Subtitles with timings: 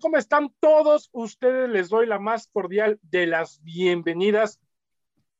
[0.00, 1.68] ¿Cómo están todos ustedes?
[1.68, 4.60] Les doy la más cordial de las bienvenidas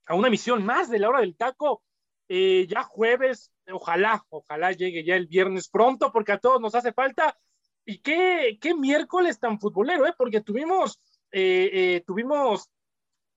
[0.07, 1.83] a una emisión más de la hora del taco.
[2.29, 6.93] Eh, ya jueves, ojalá, ojalá llegue ya el viernes pronto, porque a todos nos hace
[6.93, 7.37] falta.
[7.85, 10.15] Y qué, qué miércoles tan futbolero, ¿eh?
[10.17, 11.01] Porque tuvimos,
[11.31, 12.71] eh, eh, tuvimos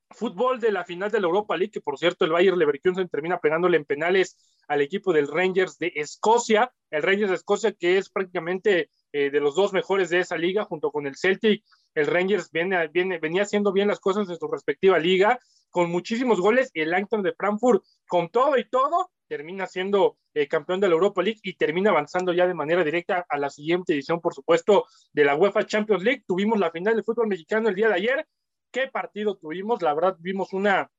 [0.10, 3.40] fútbol de la final de la Europa League, que por cierto el Bayern Leverkusen termina
[3.40, 8.10] pegándole en penales al equipo del Rangers de Escocia, el Rangers de Escocia que es
[8.10, 11.64] prácticamente eh, de los dos mejores de esa liga, junto con el Celtic.
[11.94, 16.40] El Rangers viene, viene, venía haciendo bien las cosas en su respectiva liga, con muchísimos
[16.40, 16.72] goles.
[16.74, 21.22] El Langton de Frankfurt, con todo y todo, termina siendo eh, campeón de la Europa
[21.22, 25.26] League y termina avanzando ya de manera directa a la siguiente edición, por supuesto, de
[25.26, 26.24] la UEFA Champions League.
[26.28, 28.28] Tuvimos la final del fútbol mexicano el día de ayer.
[28.72, 29.82] ¿Qué partido tuvimos?
[29.82, 30.90] La verdad, vimos una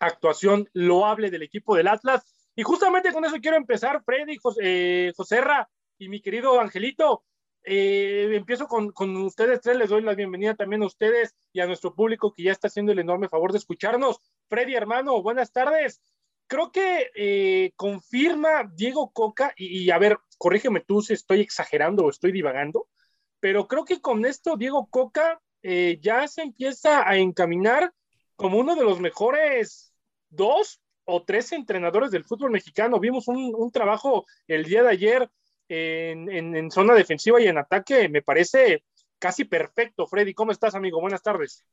[0.00, 2.24] actuación loable del equipo del Atlas.
[2.54, 7.24] Y justamente con eso quiero empezar, Freddy, José, eh, Joserra y mi querido Angelito.
[7.70, 11.66] Eh, empiezo con, con, ustedes tres, les doy la bienvenida también a ustedes y a
[11.66, 14.20] nuestro público que ya está haciendo el enorme favor de escucharnos.
[14.48, 16.00] Freddy, hermano, buenas tardes.
[16.46, 22.10] Creo que eh, confirma Diego Coca, y, a ver, corrígeme tú si estoy exagerando o
[22.10, 22.88] estoy divagando,
[23.38, 27.92] pero creo que con esto Diego Coca eh, ya se empieza a encaminar
[28.36, 29.92] como uno de los mejores
[30.30, 32.98] dos o tres entrenadores del fútbol mexicano.
[32.98, 35.30] Vimos un, un trabajo el día de ayer
[35.68, 38.84] en, zona defensiva y en ataque me parece
[39.18, 40.06] casi perfecto.
[40.06, 41.00] Freddy, ¿cómo estás, amigo?
[41.00, 41.64] Buenas tardes.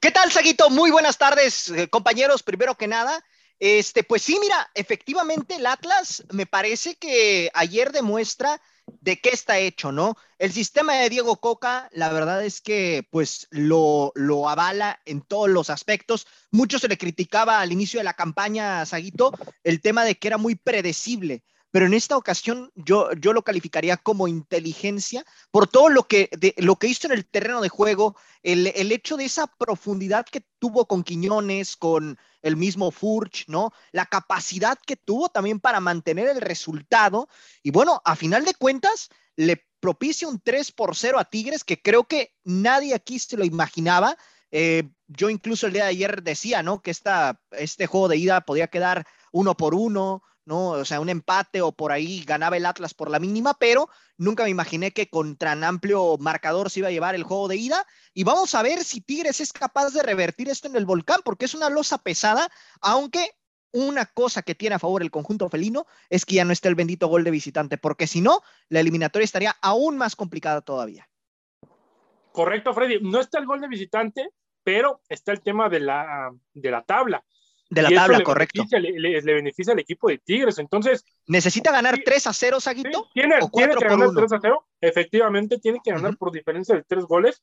[0.00, 0.68] ¿Qué tal, Saguito?
[0.70, 2.42] Muy buenas tardes, eh, compañeros.
[2.42, 3.24] Primero que nada,
[3.60, 9.58] este, pues sí, mira, efectivamente el Atlas me parece que ayer demuestra de qué está
[9.58, 10.16] hecho, ¿no?
[10.38, 15.48] El sistema de Diego Coca, la verdad es que pues lo, lo avala en todos
[15.48, 16.26] los aspectos.
[16.50, 19.32] Mucho se le criticaba al inicio de la campaña, Saguito,
[19.62, 23.96] el tema de que era muy predecible pero en esta ocasión yo, yo lo calificaría
[23.96, 28.68] como inteligencia por todo lo que, lo que hizo en el terreno de juego, el,
[28.68, 33.72] el, hecho de esa profundidad que tuvo con Quiñones, con el mismo Furch, ¿no?
[33.92, 37.28] La capacidad que tuvo también para mantener el resultado.
[37.62, 41.80] Y bueno, a final de cuentas, le propicia un 3 por 0 a Tigres, que
[41.80, 44.16] creo que nadie aquí se lo imaginaba.
[44.50, 46.82] Eh, yo incluso el día de ayer decía, ¿no?
[46.82, 50.70] Que esta, este juego de ida podía quedar uno por uno, ¿no?
[50.70, 54.44] O sea, un empate o por ahí ganaba el Atlas por la mínima, pero nunca
[54.44, 57.86] me imaginé que con tan amplio marcador se iba a llevar el juego de ida.
[58.14, 61.44] Y vamos a ver si Tigres es capaz de revertir esto en el volcán, porque
[61.44, 63.30] es una losa pesada, aunque
[63.72, 66.74] una cosa que tiene a favor el conjunto felino es que ya no está el
[66.74, 71.08] bendito gol de visitante, porque si no, la eliminatoria estaría aún más complicada todavía.
[72.32, 73.00] Correcto, Freddy.
[73.00, 74.30] No está el gol de visitante,
[74.62, 77.24] pero está el tema de la, de la tabla.
[77.70, 78.64] De la tabla, correcto.
[78.72, 80.58] le, beneficia al equipo de Tigres.
[80.58, 81.04] Entonces.
[81.28, 83.08] ¿Necesita ganar 3 a 0, Saguito?
[83.14, 84.66] tiene, que ganar 3 a 0.
[84.80, 87.42] Efectivamente, tiene que ganar por diferencia de tres goles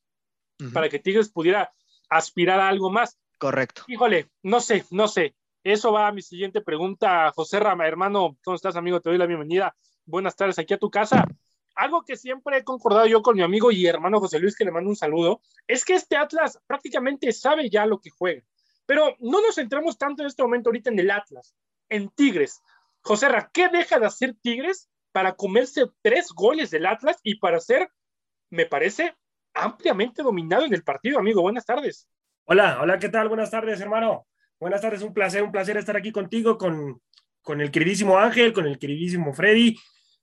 [0.73, 1.71] para que Tigres pudiera
[2.09, 3.17] aspirar a algo más.
[3.37, 3.83] Correcto.
[3.87, 5.33] Híjole, no sé, no sé.
[5.63, 7.31] Eso va a mi siguiente pregunta.
[7.33, 8.99] José Rama, hermano, ¿cómo estás, amigo?
[8.99, 9.77] Te doy la bienvenida.
[10.05, 11.25] Buenas tardes aquí a tu casa.
[11.75, 14.71] Algo que siempre he concordado yo con mi amigo y hermano José Luis, que le
[14.71, 18.43] mando un saludo, es que este Atlas prácticamente sabe ya lo que juega
[18.87, 21.53] pero no nos centramos tanto en este momento ahorita en el Atlas,
[21.89, 22.63] en Tigres.
[23.01, 27.59] José Ra, ¿qué deja de hacer Tigres para comerse tres goles del Atlas y para
[27.59, 27.91] ser,
[28.49, 29.15] me parece,
[29.53, 31.41] ampliamente dominado en el partido, amigo?
[31.41, 32.07] Buenas tardes.
[32.45, 33.27] Hola, hola, ¿qué tal?
[33.27, 34.25] Buenas tardes, hermano.
[34.57, 37.01] Buenas tardes, un placer, un placer estar aquí contigo, con,
[37.41, 39.77] con el queridísimo Ángel, con el queridísimo Freddy.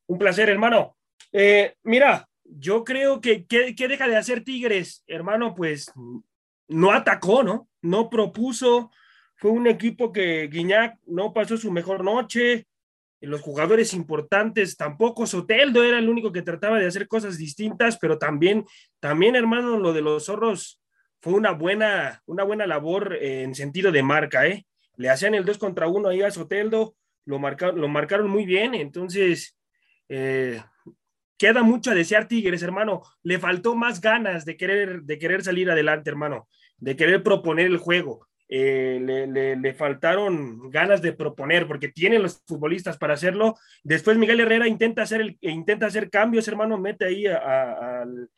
[0.07, 0.97] Un placer, hermano.
[1.33, 5.55] Eh, mira, yo creo que ¿qué deja de hacer Tigres, hermano?
[5.55, 5.93] Pues
[6.69, 7.69] no atacó, ¿no?
[7.83, 8.91] No propuso,
[9.37, 12.67] fue un equipo que Guiñac no pasó su mejor noche,
[13.27, 18.19] los jugadores importantes tampoco, Soteldo era el único que trataba de hacer cosas distintas, pero
[18.19, 18.65] también,
[19.01, 20.81] también hermano, lo de los zorros
[21.21, 24.67] fue una buena, una buena labor en sentido de marca, ¿eh?
[24.97, 29.57] Le hacían el 2 contra 1 ahí a Soteldo, lo lo marcaron muy bien, entonces
[30.09, 30.63] eh,
[31.45, 33.03] queda mucho a desear Tigres, hermano.
[33.23, 36.49] Le faltó más ganas de querer, de querer salir adelante, hermano,
[36.79, 38.27] de querer proponer el juego.
[38.49, 43.57] eh, le, faltaron ganas de proponer, porque tienen los futbolistas para hacerlo.
[43.83, 48.31] Después Miguel Herrera intenta hacer, el, intenta hacer cambios, hermano, mete ahí al,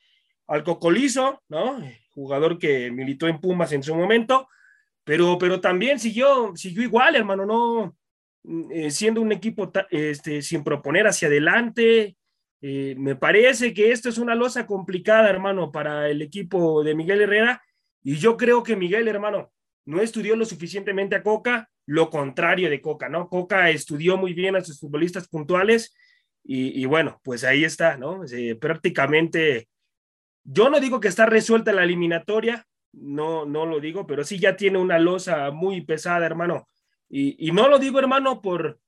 [0.48, 1.78] al Cocolizo, ¿no?
[2.10, 4.48] Jugador que militó en Pumas en su momento,
[5.04, 7.96] pero, pero también siguió, siguió igual, hermano, no
[8.72, 12.16] eh, siendo un equipo este, sin proponer hacia adelante.
[12.68, 17.20] Eh, me parece que esto es una losa complicada, hermano, para el equipo de Miguel
[17.20, 17.62] Herrera.
[18.02, 19.52] Y yo creo que Miguel, hermano,
[19.84, 23.28] no estudió lo suficientemente a Coca, lo contrario de Coca, ¿no?
[23.28, 25.94] Coca estudió muy bien a sus futbolistas puntuales
[26.42, 28.22] y, bueno, pues ahí está, ¿no?
[28.60, 29.68] prácticamente,
[30.44, 34.56] yo no digo que está resuelta la eliminatoria, no, no lo digo, pero sí ya
[34.56, 36.68] tiene una losa muy pesada, hermano.
[37.08, 38.80] Y, no lo digo, hermano, por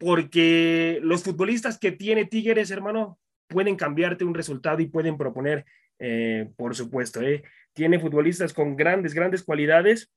[0.00, 3.18] porque los futbolistas que tiene Tigres, hermano,
[3.48, 5.66] pueden cambiarte un resultado y pueden proponer,
[5.98, 7.42] eh, por supuesto, ¿eh?
[7.74, 10.10] tiene futbolistas con grandes, grandes cualidades.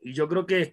[0.00, 0.72] Y yo creo que,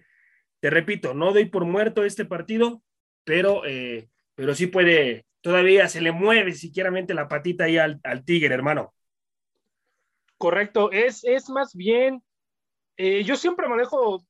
[0.60, 2.82] te repito, no doy por muerto este partido,
[3.22, 8.54] pero, eh, pero sí puede, todavía se le mueve siquiera la patita ahí al, Tigre,
[8.54, 8.94] hermano.
[10.38, 12.22] Correcto, es, es más bien,
[12.96, 14.24] yo siempre manejo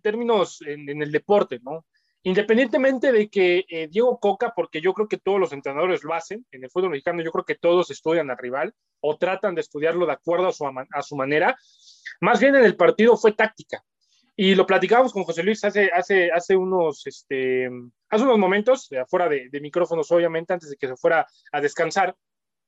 [0.00, 1.84] términos en, el deporte, ¿no?
[2.24, 6.44] Independientemente de que eh, Diego Coca, porque yo creo que todos los entrenadores lo hacen,
[6.50, 10.04] en el fútbol mexicano yo creo que todos estudian al rival o tratan de estudiarlo
[10.04, 11.56] de acuerdo a su, a su manera,
[12.20, 13.82] más bien en el partido fue táctica.
[14.40, 17.68] Y lo platicábamos con José Luis hace, hace, hace, unos, este,
[18.08, 22.14] hace unos momentos, afuera de, de, micrófonos, obviamente, antes de que se fuera a descansar.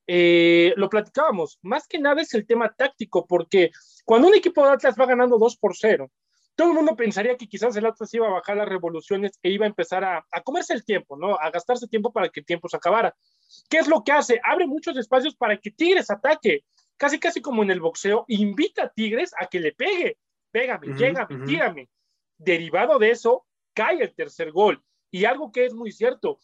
[0.04, 1.60] Eh, lo platicábamos.
[1.62, 3.70] Más que nada es el tema táctico, porque
[4.04, 6.10] cuando un equipo de Atlas va ganando 2 por 0
[6.60, 9.64] todo el mundo pensaría que quizás el Atlas iba a bajar las revoluciones e iba
[9.64, 11.38] a empezar a, comerse el tiempo, ¿no?
[11.40, 13.16] A gastarse tiempo para que el tiempo se acabara.
[13.70, 14.38] ¿Qué es lo que hace?
[14.44, 16.64] Abre muchos espacios para que Tigres ataque,
[16.98, 20.18] casi casi como en el boxeo, invita a Tigres a que le pegue,
[20.50, 21.88] pégame, uh tírame.
[22.36, 24.84] Derivado de eso, cae el tercer gol.
[25.10, 26.40] Y algo que es muy cierto,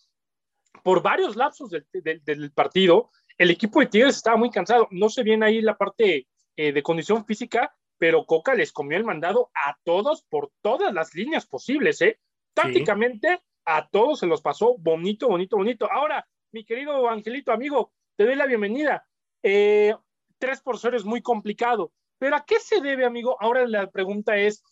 [0.82, 4.88] por varios lapsos del, partido, el equipo de Tigres estaba muy cansado.
[4.92, 6.26] No se viene ahí la parte
[6.56, 11.14] eh, de condición física, pero Coca les comió el mandado a todos por todas las
[11.14, 12.18] líneas posibles, ¿eh?
[12.54, 15.90] Tácticamente a todos se los pasó bonito, bonito, bonito.
[15.90, 19.06] Ahora, mi querido Angelito, amigo, te doy la bienvenida.
[19.42, 19.94] Eh,
[20.38, 23.36] tres por cero es muy complicado, pero ¿a qué se debe, amigo?
[23.40, 24.62] Ahora la pregunta es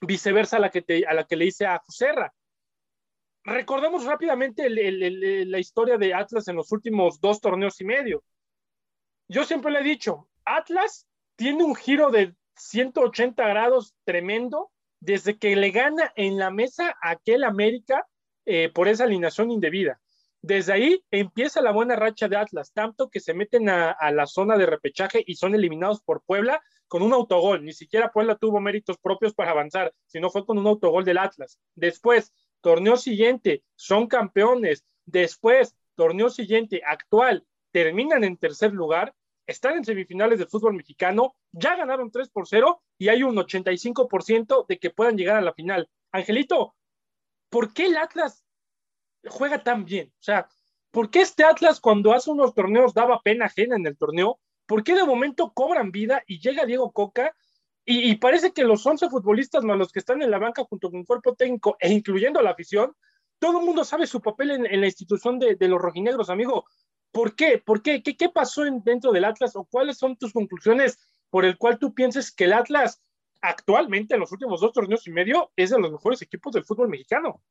[0.00, 2.32] viceversa a la que, te, a la que le hice a Joserra.
[3.44, 8.22] Recordemos rápidamente la historia de Atlas en los últimos dos torneos y medio.
[9.28, 14.70] Yo siempre le he dicho, Atlas tiene un giro de 180 grados tremendo
[15.00, 18.06] desde que le gana en la mesa a aquel América
[18.44, 20.00] eh, por esa alineación indebida.
[20.42, 24.56] Desde ahí empieza la buena racha de Atlas, tanto que se meten a, la zona
[24.56, 27.64] de repechaje y son eliminados por Puebla con un autogol.
[27.64, 31.60] Ni siquiera Puebla tuvo méritos propios para avanzar, sino fue con un autogol del Atlas.
[31.76, 34.84] Después, torneo siguiente, son campeones.
[35.04, 39.14] Después, torneo siguiente, actual, terminan en tercer lugar
[39.46, 44.66] están en semifinales del fútbol mexicano, ya ganaron 3 por 0 y hay un 85%
[44.66, 45.88] de que puedan llegar a la final.
[46.12, 46.74] Angelito,
[47.50, 48.44] ¿por qué el Atlas
[49.26, 50.08] juega tan bien?
[50.08, 50.48] O sea,
[50.90, 54.38] ¿por qué este Atlas cuando hace unos torneos daba pena ajena en el torneo?
[54.66, 57.34] ¿Por qué de momento cobran vida y llega Diego Coca
[57.84, 61.00] y, parece que los 11 futbolistas más los que están en la banca junto con
[61.00, 62.94] el cuerpo técnico e incluyendo la afición,
[63.40, 66.64] todo el mundo sabe su papel en, la institución de, de, los rojinegros, amigo.
[67.12, 67.58] ¿Por qué?
[67.58, 68.02] ¿Por qué?
[68.02, 72.32] ¿Qué, pasó dentro del Atlas o cuáles son tus conclusiones por el cual tú piensas
[72.32, 73.00] que el Atlas
[73.42, 76.88] actualmente en los últimos dos torneos y medio es de los mejores equipos del fútbol
[76.88, 77.42] mexicano?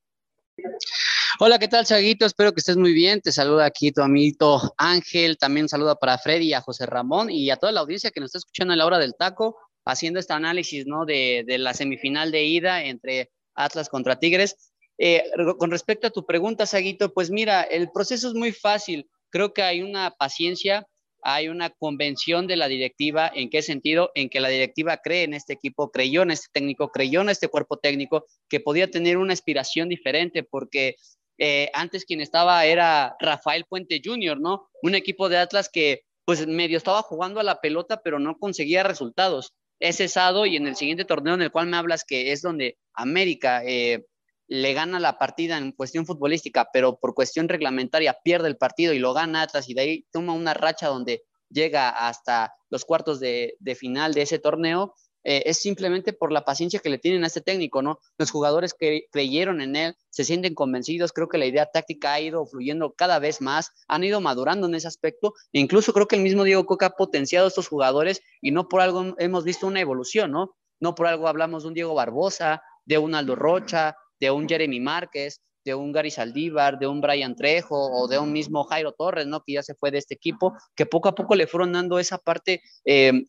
[1.39, 2.25] Hola, ¿qué tal, Chaguito?
[2.25, 3.21] Espero que estés muy bien.
[3.21, 5.37] Te saluda aquí tu amiguito Ángel.
[5.37, 8.39] También saluda para Freddy, a José Ramón y a toda la audiencia que nos está
[8.39, 11.05] escuchando a la hora del taco, haciendo este análisis ¿no?
[11.05, 14.71] de, la semifinal de ida entre Atlas contra Tigres.
[14.97, 15.23] Eh,
[15.57, 19.63] con respecto a tu pregunta, Saguito, pues mira, el proceso es muy fácil creo que
[19.63, 20.87] hay una paciencia,
[21.23, 23.31] hay una convención de la directiva.
[23.33, 24.11] ¿En qué sentido?
[24.15, 27.47] En que la directiva cree en este equipo, creyó en este técnico, creyó en este
[27.47, 30.95] cuerpo técnico, que podía tener una aspiración diferente, porque
[31.37, 34.69] eh, antes quien estaba era Rafael Puente Jr., ¿no?
[34.83, 38.83] Un equipo de Atlas que pues medio estaba jugando a la pelota, pero no conseguía
[38.83, 39.53] resultados.
[39.79, 42.77] Es cesado y en el siguiente torneo en el cual me hablas, que es donde
[42.93, 44.05] América eh,
[44.51, 48.99] le gana la partida en cuestión futbolística, pero por cuestión reglamentaria pierde el partido y
[48.99, 53.55] lo gana Atlas y de ahí toma una racha donde llega hasta los cuartos de,
[53.79, 54.93] final de ese torneo,
[55.23, 57.99] eh, es simplemente por la paciencia que le tienen a este técnico, ¿no?
[58.17, 62.19] Los jugadores que creyeron en él se sienten convencidos, creo que la idea táctica ha
[62.19, 66.17] ido fluyendo cada vez más, han ido madurando en ese aspecto, e incluso creo que
[66.17, 69.65] el mismo Diego Coca ha potenciado a estos jugadores y no por algo hemos visto
[69.65, 70.57] una evolución, ¿no?
[70.81, 74.79] No por algo hablamos de un Diego Barbosa, de un Aldo Rocha, de un Jeremy
[74.79, 79.27] Márquez, de un Gary Saldívar, de un Brian Trejo o de un mismo Jairo Torres,
[79.27, 79.43] ¿no?
[79.43, 82.17] Que ya se fue de este equipo, que poco a poco le fueron dando esa
[82.17, 83.25] parte eh,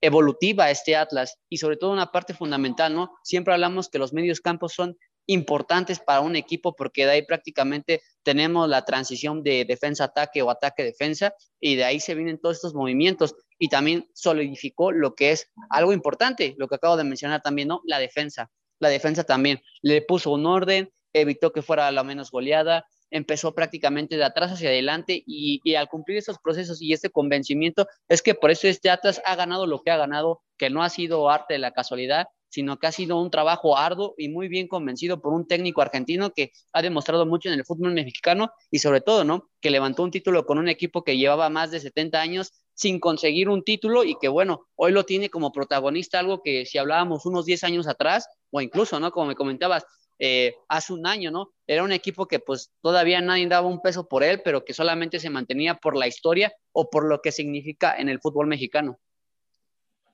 [0.00, 3.10] evolutiva a este Atlas y sobre todo una parte fundamental, ¿no?
[3.22, 8.00] Siempre hablamos que los medios campos son importantes para un equipo porque de ahí prácticamente
[8.22, 13.34] tenemos la transición de defensa-ataque o ataque-defensa y de ahí se vienen todos estos movimientos
[13.58, 17.82] y también solidificó lo que es algo importante, lo que acabo de mencionar también, ¿no?
[17.84, 18.50] La defensa.
[18.80, 24.16] La defensa también le puso un orden, evitó que fuera la menos goleada, empezó prácticamente
[24.16, 28.34] de atrás hacia adelante y, y, al cumplir esos procesos y este convencimiento es que
[28.34, 31.54] por eso este Atlas ha ganado lo que ha ganado, que no ha sido arte
[31.54, 35.32] de la casualidad, sino que ha sido un trabajo arduo y muy bien convencido por
[35.32, 39.48] un técnico argentino que ha demostrado mucho en el fútbol mexicano y sobre todo, ¿no?
[39.60, 43.48] Que levantó un título con un equipo que llevaba más de 70 años sin conseguir
[43.48, 47.44] un título y que bueno, hoy lo tiene como protagonista, algo que si hablábamos unos
[47.44, 49.10] 10 años atrás, o incluso, ¿no?
[49.10, 49.84] Como me comentabas,
[50.20, 51.50] eh, hace un año, ¿no?
[51.66, 55.18] Era un equipo que pues todavía nadie daba un peso por él, pero que solamente
[55.18, 59.00] se mantenía por la historia o por lo que significa en el fútbol mexicano.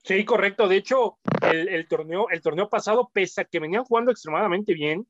[0.03, 0.67] Sí, correcto.
[0.67, 5.07] De hecho, el, torneo, el torneo pasado, pese a que venían jugando extremadamente bien,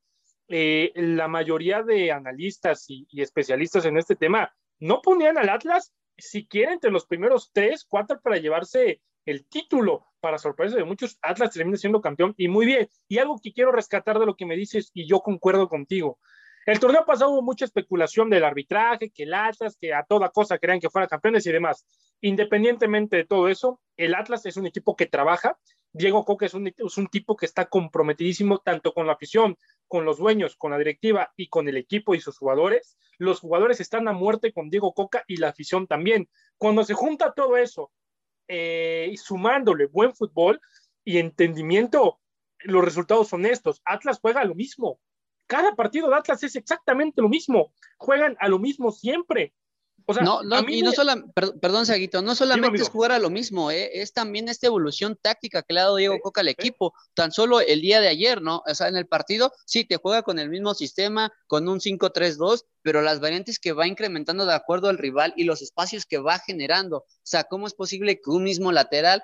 [0.50, 6.74] eh, la mayoría de analistas y, especialistas en este tema no ponían al Atlas siquiera
[6.74, 10.06] entre los primeros tres, cuatro para llevarse el título.
[10.20, 12.90] Para sorpresa de muchos, Atlas termina siendo campeón y muy bien.
[13.08, 16.20] Y algo que quiero rescatar de lo que me dices y yo concuerdo contigo.
[16.66, 20.58] El torneo pasado hubo mucha especulación del arbitraje, que el Atlas, que a toda cosa
[20.58, 21.86] querían que fuera campeones y demás.
[22.22, 25.60] Independientemente de todo eso, el Atlas es un equipo que trabaja.
[25.94, 29.56] Diego Coca es un, es un tipo que está comprometidísimo tanto con la afición,
[29.88, 32.98] con los dueños, con la directiva y con el equipo y sus jugadores.
[33.18, 36.30] Los jugadores están a muerte con Diego Coca y la afición también.
[36.58, 37.92] Cuando se junta todo eso,
[38.48, 40.60] eh, sumándole buen fútbol
[41.04, 42.20] y entendimiento,
[42.60, 43.82] los resultados son estos.
[43.86, 45.00] Atlas juega lo mismo.
[45.48, 47.74] Cada partido de Atlas es exactamente lo mismo.
[47.98, 49.54] Juegan a lo mismo siempre.
[50.08, 50.96] O sea, no, no, y no me...
[50.96, 53.90] solo, perdón, perdón Saguito, no solamente es jugar a lo mismo, ¿eh?
[54.02, 56.94] es también esta evolución táctica que le ha dado Diego Coca al equipo.
[57.16, 58.62] Tan solo el día de ayer, ¿no?
[58.68, 62.66] O sea, en el partido, sí, te juega con el mismo sistema, con un 5-3-2,
[62.84, 66.38] pero las variantes que va incrementando de acuerdo al rival y los espacios que va
[66.38, 66.98] generando.
[66.98, 69.24] O sea, ¿cómo es posible que un mismo lateral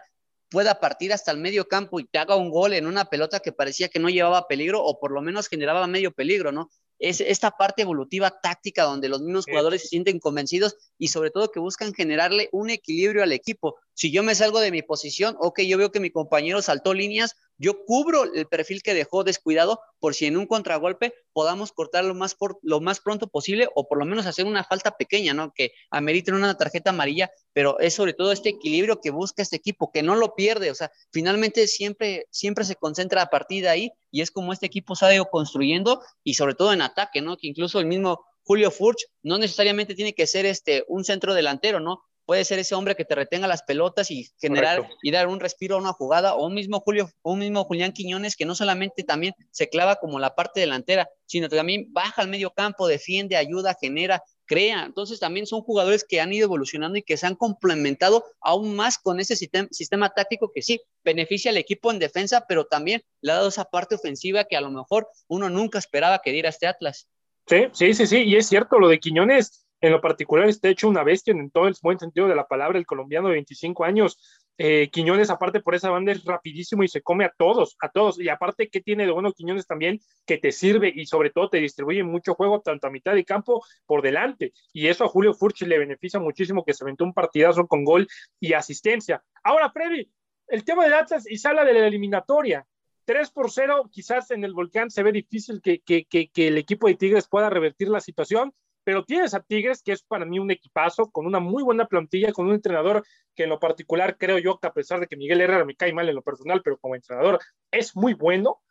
[0.49, 3.53] pueda partir hasta el medio campo y te haga un gol en una pelota que
[3.53, 6.69] parecía que no llevaba peligro o por lo menos generaba medio peligro, ¿no?
[7.01, 11.51] Es esta parte evolutiva táctica donde los mismos jugadores se sienten convencidos y sobre todo
[11.51, 13.75] que buscan generarle un equilibrio al equipo.
[13.93, 17.35] Si yo me salgo de mi posición, ok, yo veo que mi compañero saltó líneas,
[17.57, 22.15] yo cubro el perfil que dejó descuidado por si en un contragolpe podamos cortar lo
[22.15, 25.53] más, por, lo más pronto posible o por lo menos hacer una falta pequeña, ¿no?
[25.53, 29.91] Que ameriten una tarjeta amarilla, pero es sobre todo este equilibrio que busca este equipo,
[29.91, 33.91] que no lo pierde, o sea, finalmente siempre, siempre se concentra a partir de ahí
[34.09, 37.37] y es como este equipo se ha ido construyendo y sobre todo en ataque, ¿no?
[37.37, 41.79] Que incluso el mismo Julio Furch no necesariamente tiene que ser este, un centro delantero,
[41.79, 42.03] ¿no?
[42.31, 44.97] Puede ser ese hombre que te retenga las pelotas y generar Correcto.
[45.03, 47.91] y dar un respiro a una jugada, o un mismo Julio, o un mismo Julián
[47.91, 52.21] Quiñones que no solamente también se clava como la parte delantera, sino que también baja
[52.21, 54.85] al medio campo, defiende, ayuda, genera, crea.
[54.85, 58.97] Entonces también son jugadores que han ido evolucionando y que se han complementado aún más
[58.97, 63.33] con ese sistema, sistema táctico que sí beneficia al equipo en defensa, pero también le
[63.33, 66.65] ha dado esa parte ofensiva que a lo mejor uno nunca esperaba que diera este
[66.65, 67.09] Atlas.
[67.45, 70.87] Sí, sí, sí, sí, y es cierto, lo de Quiñones en lo particular está hecho
[70.87, 74.19] una bestia en todo el buen sentido de la palabra, el colombiano de 25 años.
[74.57, 78.19] Eh, Quiñones, aparte por esa banda, es rapidísimo y se come a todos, a todos.
[78.19, 79.99] Y aparte, ¿qué tiene de bueno Quiñones también?
[80.27, 83.65] Que te sirve y sobre todo te distribuye mucho juego, tanto a mitad de campo
[83.87, 84.53] por delante.
[84.71, 88.07] Y eso a Julio Furch le beneficia muchísimo, que se aventó un partidazo con gol
[88.39, 89.23] y asistencia.
[89.43, 90.11] Ahora, Freddy,
[90.47, 92.67] el tema de Atlas y sala de la eliminatoria.
[93.05, 96.57] 3 por 0, quizás en el volcán se ve difícil que, que, que, que el
[96.59, 100.39] equipo de Tigres pueda revertir la situación, pero tienes a Tigres, que es para mí
[100.39, 104.37] un equipazo, con una muy buena plantilla, con un entrenador que en lo particular creo
[104.39, 106.77] yo que a pesar de que Miguel Herrera me cae mal en lo personal, pero
[106.77, 107.39] como entrenador
[107.71, 108.61] es muy bueno,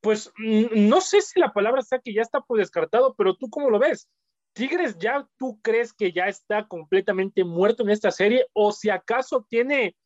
[0.00, 3.48] pues mm, no sé si la palabra sea que ya está por descartado, pero tú
[3.48, 4.08] cómo lo ves?
[4.52, 9.46] Tigres ya tú crees que ya está completamente muerto en esta serie o si acaso
[9.48, 9.96] tiene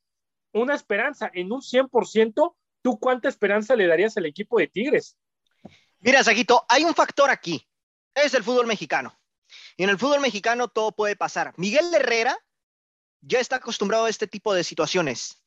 [0.53, 5.19] una esperanza en un 100%, ¿tú cuánta esperanza le darías al equipo de Tigres?
[6.01, 7.68] Mira, Saguito, hay un factor aquí
[8.23, 9.19] es el fútbol mexicano.
[9.77, 11.55] Y en el fútbol mexicano todo puede pasar.
[11.57, 12.37] Miguel Herrera
[13.21, 15.43] ya está acostumbrado a este tipo de situaciones.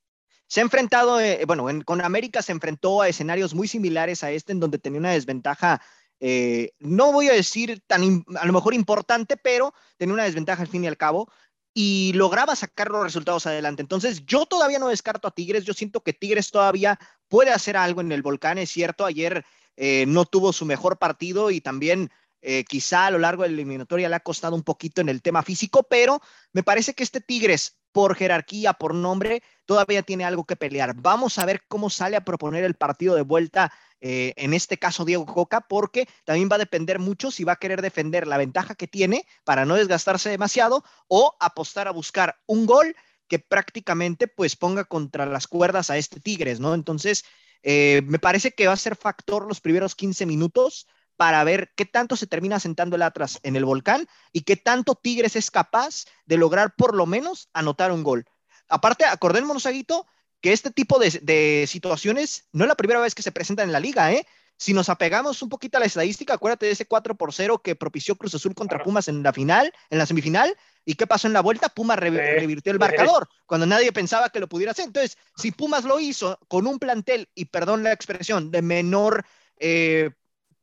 [0.48, 4.32] Se ha enfrentado, eh, bueno, en, con América se enfrentó a escenarios muy similares a
[4.32, 5.82] este, en donde tenía una desventaja,
[6.20, 10.68] eh, no voy a decir tan, a lo mejor importante, pero tenía una desventaja al
[10.68, 11.32] fin y al cabo.
[11.74, 13.82] y lograba sacar los resultados adelante.
[13.82, 17.00] Entonces, yo todavía no descarto a Tigres, yo siento que Tigres todavía
[17.30, 19.46] puede hacer algo en el volcán, es cierto, ayer
[19.78, 23.54] eh, no tuvo su mejor partido y también eh, quizá a lo largo de la
[23.54, 26.22] eliminatoria le ha costado un poquito en el tema físico, pero
[26.54, 30.96] me parece que este Tigres, por jerarquía, por nombre, todavía tiene algo que pelear.
[30.96, 35.06] Vamos a ver cómo sale a proponer el partido de vuelta, eh, en este caso
[35.06, 38.76] Diego Coca, porque también va a depender mucho si va a querer defender la ventaja
[38.76, 42.96] que tiene para no desgastarse demasiado o apostar a buscar un gol
[43.28, 46.74] que prácticamente pues ponga contra las cuerdas a este Tigres, ¿no?
[46.74, 47.24] Entonces,
[47.64, 50.88] eh, me parece que va a ser factor los primeros 15 minutos
[51.22, 54.96] para ver qué tanto se termina sentando el Atlas en el volcán y qué tanto
[54.96, 58.26] Tigres es capaz de lograr por lo menos anotar un gol.
[58.68, 60.08] Aparte, acordémonos, Aguito,
[60.42, 63.80] que este tipo de, situaciones no es la primera vez que se presentan en la
[63.80, 64.26] liga, ¿eh?
[64.58, 67.76] Si nos apegamos un poquito a la estadística, acuérdate de ese 4 por 0 que
[67.76, 71.34] propició Cruz Azul contra Pumas en la final, en la semifinal, ¿y qué pasó en
[71.34, 71.70] la vuelta?
[71.70, 74.86] Pumas revirtió el marcador, cuando nadie pensaba que lo pudiera hacer.
[74.86, 79.24] Entonces, si Pumas lo hizo con un plantel, y perdón la expresión, de menor
[79.60, 80.10] eh,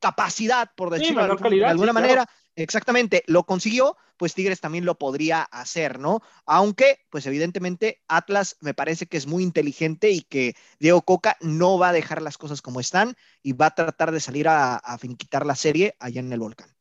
[0.01, 5.99] capacidad, por decirlo de alguna manera, exactamente, lo consiguió, pues Tigres también lo podría hacer,
[5.99, 6.21] ¿no?
[6.45, 11.79] Aunque, pues evidentemente, Atlas me parece que es muy inteligente y que Diego Coca no
[11.79, 14.99] va a dejar las cosas como están y va a tratar de salir a, a
[14.99, 16.79] finiquitar la serie allá en el volcán.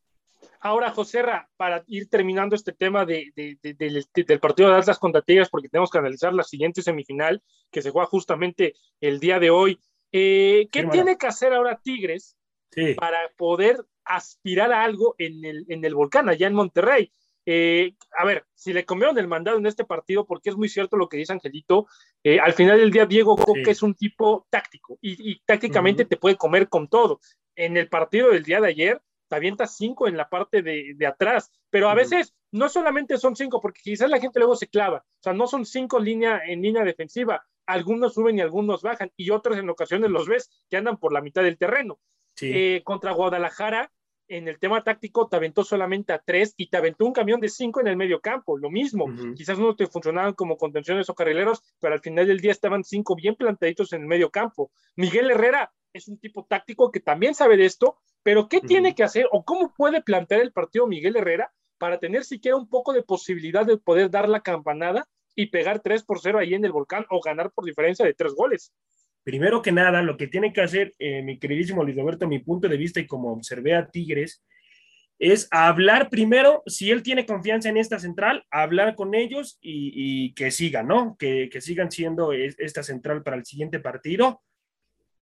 [0.60, 1.24] Ahora, José
[1.56, 3.32] para ir terminando este tema de,
[3.62, 7.92] del partido de Atlas contra Tigres, porque tenemos que analizar la siguiente semifinal que se
[7.92, 9.80] juega justamente el día de hoy.
[10.12, 12.37] Eh, ¿Qué tiene que hacer ahora Tigres
[12.98, 17.12] para poder aspirar a algo en el, en el volcán, allá en Monterrey.
[17.50, 20.98] Eh, a ver, si le comieron el mandado en este partido, porque es muy cierto
[20.98, 21.88] lo que dice Angelito,
[22.22, 26.36] eh, al final del día Diego Coca es un tipo táctico y, tácticamente te puede
[26.36, 27.22] comer con todo.
[27.56, 31.50] En el partido del día de ayer, te avienta cinco en la parte de, atrás,
[31.70, 35.24] pero a veces no solamente son cinco, porque quizás la gente luego se clava, o
[35.24, 39.58] sea, no son cinco línea, en línea defensiva, algunos suben y algunos bajan, y otros
[39.58, 41.98] en ocasiones los ves que andan por la mitad del terreno.
[42.41, 43.91] Eh, contra Guadalajara,
[44.27, 47.50] en el tema táctico, te aventó solamente a tres y te aventó un camión de
[47.50, 49.06] cinco en el medio campo, lo mismo.
[49.36, 53.15] Quizás no te funcionaban como contenciones o carrileros, pero al final del día estaban cinco
[53.15, 54.71] bien plantaditos en el medio campo.
[54.95, 59.04] Miguel Herrera es un tipo táctico que también sabe de esto, pero ¿qué tiene que
[59.04, 63.04] hacer o cómo puede plantear el partido Miguel Herrera para tener siquiera un poco de
[63.04, 67.06] posibilidad de poder dar la campanada y pegar tres por cero ahí en el volcán
[67.10, 68.73] o ganar por diferencia de tres goles?
[69.28, 72.70] Primero que nada, lo que tiene que hacer, eh, mi queridísimo Luis Roberto, mi punto
[72.70, 74.42] de vista y como observé a Tigres,
[75.20, 80.50] es hablar primero, si él tiene confianza en esta central, hablar con ellos y, que
[80.50, 81.18] sigan, ¿no?
[81.20, 84.42] Que, sigan siendo esta central para el siguiente partido.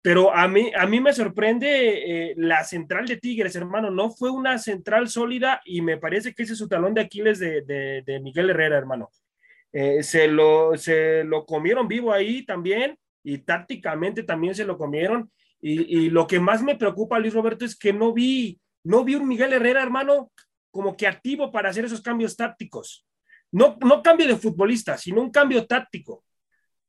[0.02, 3.92] Pero a mí, a mí me sorprende eh, la central de Tigres, hermano.
[3.92, 7.38] No fue una central sólida y me parece que ese es su talón de Aquiles
[7.38, 9.08] de, Miguel Herrera, hermano.
[9.72, 15.30] Eh, se, lo, se lo comieron vivo ahí también y tácticamente también se lo comieron.
[15.60, 19.26] Y, lo que más me preocupa, Luis Roberto, es que no vi, no vi un
[19.26, 20.30] Miguel Herrera, hermano,
[20.70, 23.06] como que activo para hacer esos cambios tácticos.
[23.50, 26.22] No, no cambio de futbolista, sino un cambio táctico.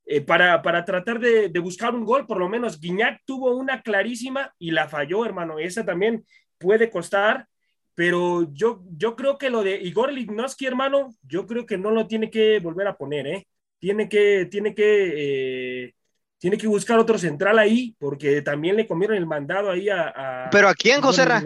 [0.05, 4.53] Eh, para, para, tratar de, buscar un gol, por lo menos Guiñac tuvo una clarísima
[4.59, 5.57] y la falló, hermano.
[5.57, 6.25] Esa también
[6.57, 7.47] puede costar,
[7.95, 12.07] pero yo, yo creo que lo de Igor Lignoski, hermano, yo creo que no lo
[12.07, 13.47] tiene que volver a poner, ¿eh?
[13.79, 15.95] Tiene que, tiene que eh,
[16.37, 20.49] tiene que buscar otro central ahí, porque también le comieron el mandado ahí a.
[20.51, 21.43] ¿Pero a quién, José Ra?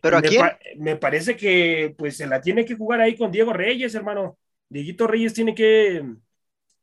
[0.00, 0.46] ¿Pero a me quién?
[0.76, 4.38] me parece que pues se la tiene que jugar ahí con Diego Reyes, hermano.
[4.68, 6.04] Dieguito Reyes tiene que,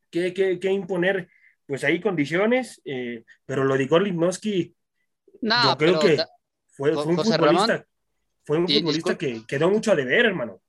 [0.09, 1.29] que, que, imponer
[1.67, 4.75] pues ahí condiciones, eh, pero lo de Igor Limnoski,
[5.41, 6.17] no, yo creo que
[6.67, 7.85] fue, un futbolista,
[8.43, 10.61] fue un futbolista que quedó mucho a deber, hermano.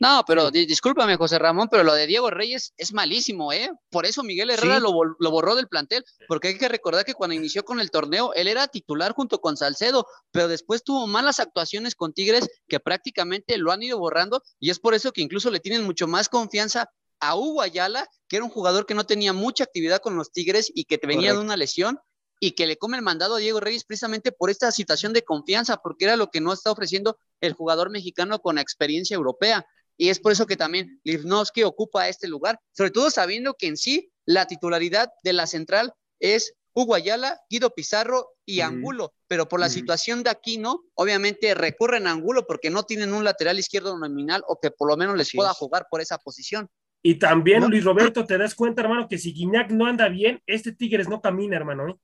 [0.00, 3.70] No, pero discúlpame, José Ramón, pero lo de Diego Reyes es malísimo, ¿eh?
[3.90, 7.64] Por eso Miguel Herrera lo, borró del plantel, porque hay que recordar que cuando inició
[7.64, 12.12] con el torneo, él era titular junto con Salcedo, pero después tuvo malas actuaciones con
[12.12, 15.84] Tigres que prácticamente lo han ido borrando y es por eso que incluso le tienen
[15.84, 20.00] mucho más confianza a Hugo Ayala, que era un jugador que no tenía mucha actividad
[20.00, 22.00] con los Tigres y que venía de una lesión
[22.40, 25.76] y que le come el mandado a Diego Reyes precisamente por esta situación de confianza,
[25.76, 29.64] porque era lo que no está ofreciendo el jugador mexicano con experiencia europea
[29.96, 33.76] y es por eso que también Livnovsky ocupa este lugar, sobre todo sabiendo que en
[33.76, 39.60] sí la titularidad de la central es Hugo Ayala, Guido Pizarro y Angulo, pero por
[39.60, 40.82] la situación de aquí, ¿no?
[40.94, 44.96] Obviamente recurren a Angulo porque no tienen un lateral izquierdo nominal o que por lo
[44.96, 46.68] menos les pueda jugar por esa posición.
[47.00, 50.72] Y también, Luis Roberto, te das cuenta, hermano, que si Guiñac no anda bien, este
[50.72, 51.94] Tigres no camina, hermano, ¿eh?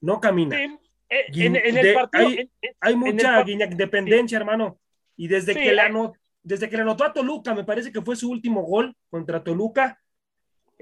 [0.00, 0.60] No camina.
[0.60, 2.28] En, el partido,
[2.80, 4.78] hay, mucha Guiñac dependencia, hermano.
[5.16, 8.16] Y desde que le anotó desde que le anotó a Toluca, me parece que fue
[8.16, 9.98] su último gol contra Toluca,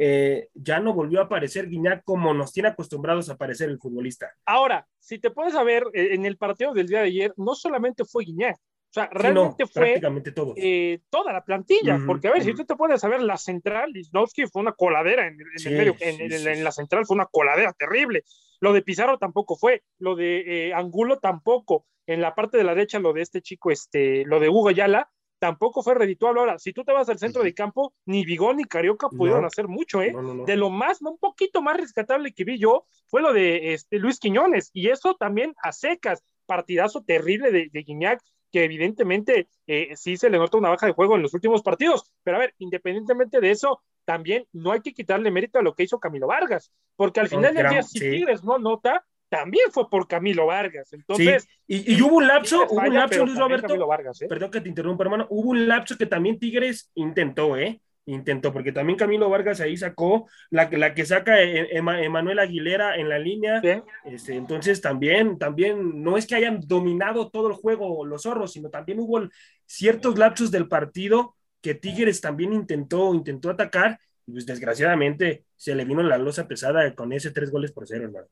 [0.00, 4.30] eh, ya no volvió a aparecer Guiñac como nos tiene acostumbrados a aparecer el futbolista.
[4.46, 8.04] Ahora, si te puedes ver, eh, en el partido del día de ayer, no solamente
[8.04, 10.54] fue Guiñac, o sea, realmente fue prácticamente todo.
[10.56, 14.46] Eh, toda la plantilla, porque a ver, si tú te puedes saber, la central, Lisnowski
[14.46, 18.22] fue una coladera en, el medio, en, la central fue una coladera terrible.
[18.60, 21.86] Lo de Pizarro tampoco fue, lo de Angulo tampoco.
[22.06, 25.10] En la parte de la derecha, lo de este chico, este, lo de Hugo Ayala,
[25.38, 26.40] tampoco fue redituable.
[26.40, 29.68] Ahora, si tú te vas al centro de campo, ni Vigón ni Carioca pudieron hacer
[29.68, 30.14] mucho, ¿eh?
[30.46, 34.18] de lo más, un poquito más rescatable que vi yo fue lo de este, Luis
[34.18, 38.20] Quiñones, y eso también a secas, partidazo terrible de, de Guiñac,
[38.50, 42.10] que evidentemente eh, sí se le nota una baja de juego en los últimos partidos,
[42.22, 45.82] pero a ver, independientemente de eso, también no hay que quitarle mérito a lo que
[45.82, 50.08] hizo Camilo Vargas, porque al final del día, si Tigres no nota, también fue por
[50.08, 50.92] Camilo Vargas.
[50.92, 53.74] Entonces, y, hubo un lapso, hubo un lapso, Luis Roberto.
[53.74, 54.26] ¿eh?
[54.28, 55.26] Perdón que te interrumpa, hermano.
[55.30, 57.80] Hubo un lapso que también Tigres intentó, ¿eh?
[58.06, 62.96] Intentó, porque también Camilo Vargas ahí sacó la, la que saca e, e, Emanuel Aguilera
[62.96, 63.60] en la línea.
[64.06, 68.70] Este, entonces también, también no es que hayan dominado todo el juego los zorros, sino
[68.70, 69.28] también hubo
[69.66, 75.84] ciertos lapsos del partido que Tigres también intentó, intentó atacar, y pues desgraciadamente se le
[75.84, 78.28] vino la losa pesada con ese tres goles por cero, hermano.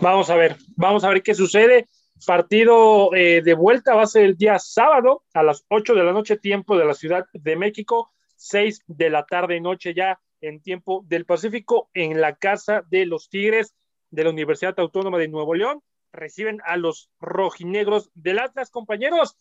[0.00, 1.86] Vamos a ver, vamos a ver qué sucede.
[2.26, 6.12] Partido eh, de vuelta va a ser el día sábado a las 8 de la
[6.12, 10.60] noche, tiempo de la Ciudad de México, 6 de la tarde y noche ya en
[10.60, 13.74] tiempo del Pacífico, en la casa de los Tigres
[14.10, 15.82] de la Universidad Autónoma de Nuevo León.
[16.12, 19.36] Reciben a los rojinegros del Atlas, compañeros.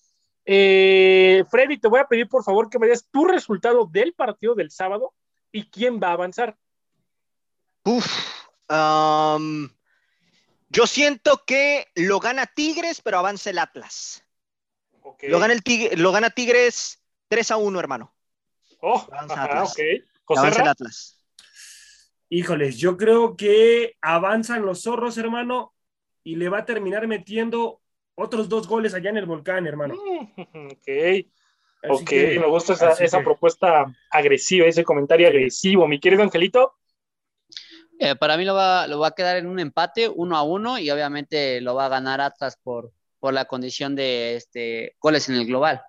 [0.46, 4.56] Eh, Freddy, te voy a pedir por favor que me des tu resultado del partido
[4.56, 5.14] del sábado
[5.52, 6.58] y quién va a avanzar.
[7.86, 8.08] Uf,
[8.70, 9.70] um,
[10.74, 14.26] yo siento que lo gana Tigres, pero avanza el Atlas.
[15.22, 15.62] Lo, gana el
[16.02, 18.14] lo gana Tigres 3 a 1, hermano.
[18.82, 21.20] Oh, avanza el Atlas.
[22.30, 25.74] Híjoles, yo creo que avanzan los zorros, hermano,
[26.24, 27.82] y le va a terminar metiendo
[28.16, 29.96] otros dos goles allá en el volcán, hermano.
[31.86, 32.02] Ok.
[32.02, 35.88] ok, me gusta esa, esa propuesta agresiva, ese comentario agresivo.
[35.88, 36.76] Mi querido Angelito.
[38.06, 41.62] Eh, para mí lo va, a quedar en un empate, uno a uno, y obviamente
[41.62, 45.82] lo va a ganar Atlas por, por la condición de este, goles en el global.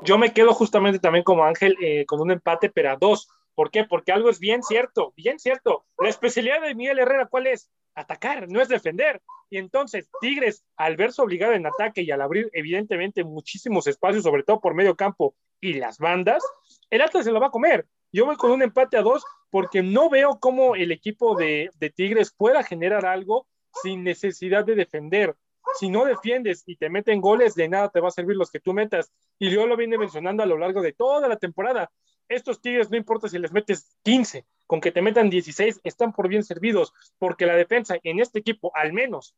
[0.00, 3.28] Yo me quedo justamente también como Ángel eh, con un empate, pero a dos.
[3.54, 3.84] ¿Por qué?
[3.84, 5.84] Porque algo es bien cierto, bien cierto.
[5.98, 7.70] La especialidad de Miguel Herrera, ¿cuál es?
[7.94, 9.20] Atacar, no es defender.
[9.50, 14.44] Y entonces, Tigres, al verse obligado en ataque y al abrir, evidentemente, muchísimos espacios, sobre
[14.44, 16.42] todo por medio campo y las bandas,
[16.88, 17.86] el Atlas se lo va a comer.
[18.12, 19.22] Yo voy con un empate a dos
[19.52, 23.46] porque no veo cómo el equipo de, Tigres pueda generar algo
[23.82, 25.36] sin necesidad de defender.
[25.78, 28.60] Si no defiendes y te meten goles, de nada te va a servir los que
[28.60, 29.12] tú metas.
[29.38, 31.90] Y yo lo viene mencionando a lo largo de toda la temporada.
[32.30, 36.28] Estos Tigres, no importa si les metes 15, con que te metan 16, están por
[36.28, 39.34] bien servidos, porque la defensa en este equipo, al menos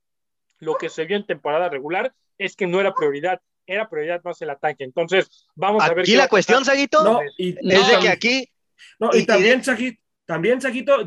[0.61, 4.40] lo que se vio en temporada regular, es que no era prioridad era prioridad más
[4.42, 4.85] el ataque.
[4.85, 6.00] Entonces, vamos a ver.
[6.00, 8.48] Aquí la cuestión, Saguito, es de que aquí
[8.98, 10.58] no, y, también, Sajito, también,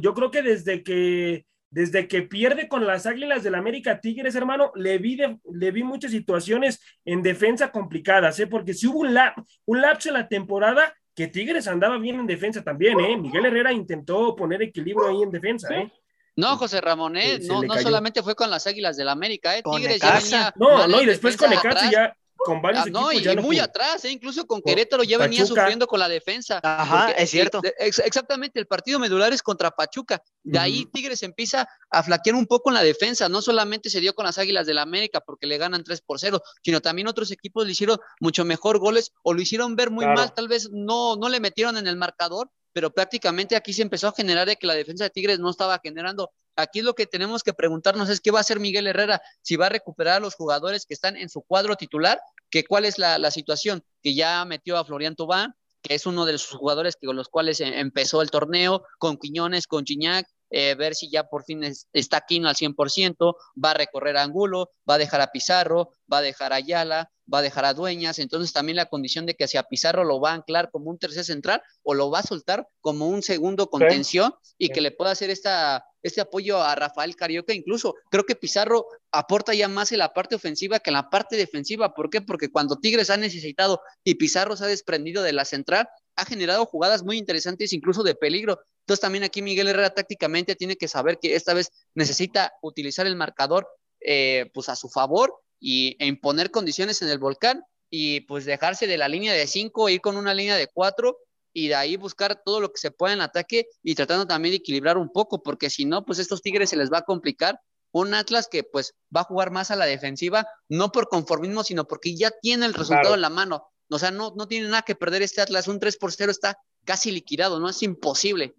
[0.01, 4.71] yo creo que desde que desde que pierde con las Águilas del América Tigres, hermano,
[4.75, 5.17] le vi,
[5.51, 8.47] le vi muchas situaciones en defensa complicadas, ¿eh?
[8.47, 9.17] porque si hubo un,
[9.65, 13.17] un lapso en la temporada que Tigres andaba bien en defensa también, ¿eh?
[13.17, 15.91] Miguel Herrera intentó poner equilibrio ahí en defensa, ¿eh?
[16.35, 17.39] No, José Ramón, ¿eh?
[17.41, 19.63] no, no solamente fue con las Águilas del América, ¿eh?
[19.63, 23.35] Tigres ya venía No, no, y después con Necaxa ya con varios ah, no, y,
[23.37, 24.11] muy atrás, ¿eh?
[24.11, 26.61] incluso con Querétaro ya venía sufriendo con la defensa.
[26.63, 27.61] Ajá, es cierto.
[27.79, 30.23] exactamente, el partido medular es contra Pachuca.
[30.43, 33.27] De ahí Tigres empieza a flaquear un poco en la defensa.
[33.27, 36.19] No solamente se dio con las Águilas del la América porque le ganan 3 por
[36.19, 40.05] 0, sino también otros equipos le hicieron mucho mejor goles o lo hicieron ver muy
[40.05, 40.33] mal.
[40.33, 44.13] Tal vez no, no le metieron en el marcador, pero prácticamente aquí se empezó a
[44.13, 46.31] generar de que la defensa de Tigres no estaba generando.
[46.57, 49.67] Aquí lo que tenemos que preguntarnos es qué va a hacer Miguel Herrera, si va
[49.67, 53.31] a recuperar a los jugadores que están en su cuadro titular, que cuál es la,
[53.31, 57.15] situación, que ya metió a Florian Tobán, que es uno de los jugadores que, con
[57.15, 61.43] los cuales em, empezó el torneo, con Quiñones, con Chiñac, eh, ver si ya por
[61.43, 61.61] fin
[61.93, 66.19] está aquí al 100%, va a recorrer a Angulo, va a dejar a Pizarro, va
[66.19, 69.43] a dejar a Ayala, va a dejar a Dueñas, entonces también la condición de que
[69.43, 72.67] hacia Pizarro lo va a anclar como un tercer central o lo va a soltar
[72.79, 77.53] como un segundo contención y que le pueda hacer esta, este apoyo a Rafael Carioca,
[77.53, 81.35] incluso creo que Pizarro aporta ya más en la parte ofensiva que en la parte
[81.35, 82.21] defensiva, ¿por qué?
[82.21, 86.65] Porque cuando Tigres ha necesitado y Pizarro se ha desprendido de la central, ha generado
[86.65, 88.59] jugadas muy interesantes, incluso de peligro.
[88.81, 93.15] Entonces también aquí Miguel Herrera tácticamente tiene que saber que esta vez necesita utilizar el
[93.15, 93.67] marcador
[93.99, 98.87] eh, pues a su favor y, e imponer condiciones en el volcán y pues dejarse
[98.87, 101.17] de la línea de 5, ir con una línea de 4
[101.57, 104.57] y de ahí buscar todo lo que se pueda en ataque y tratando también de
[104.57, 107.59] equilibrar un poco, porque si no, pues estos Tigres se les va a complicar.
[107.91, 111.87] Un Atlas que pues va a jugar más a la defensiva, no por conformismo, sino
[111.87, 113.71] porque ya tiene el resultado en la mano.
[113.89, 115.67] O sea, no, no tiene nada que perder este Atlas.
[115.67, 117.69] Un 3 por 0 está casi liquidado, ¿no?
[117.69, 118.53] Es imposible.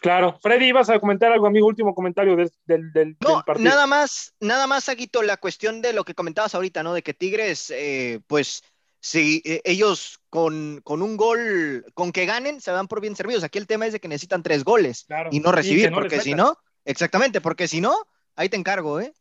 [0.00, 0.38] Claro.
[0.40, 2.52] Freddy, ibas a comentar algo, amigo, último comentario del,
[2.92, 6.94] del, no, Nada más, nada más, Aguito, la cuestión de lo que comentabas ahorita, ¿no?
[6.94, 8.62] De que Tigres, eh, pues,
[9.00, 13.44] si eh, ellos con, con, un gol, con que ganen, se van por bien servidos.
[13.44, 16.56] Aquí el tema es de que necesitan tres goles y no recibir, porque si no,
[16.84, 17.96] exactamente, porque si no,
[18.34, 19.12] ahí te encargo, ¿eh?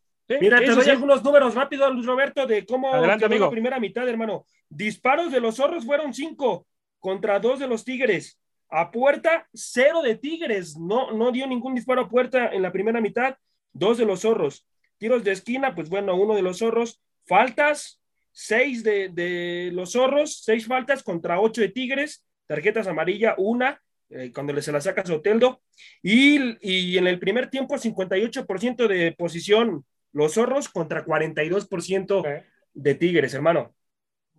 [0.42, 4.46] Mira, te doy algunos números rápidos, Luis Roberto, de cómo Adelante, la primera mitad, hermano.
[4.70, 6.68] Disparos de los zorros fueron cinco
[7.00, 8.38] contra dos de los Tigres.
[8.70, 10.76] A puerta, cero de Tigres.
[10.76, 13.38] No, no dio ningún disparo a puerta en la primera mitad.
[13.72, 14.66] Dos de los zorros.
[14.98, 17.00] Tiros de esquina, pues bueno, uno de los zorros.
[17.26, 18.02] Faltas,
[18.40, 22.24] seis de, los zorros, seis faltas contra ocho de Tigres.
[22.46, 25.62] Tarjetas amarilla, una, eh, cuando se la saca Soteldo.
[26.04, 33.34] Y, y en el primer tiempo, 58% de posición los zorros contra 42% de Tigres,
[33.34, 33.74] hermano.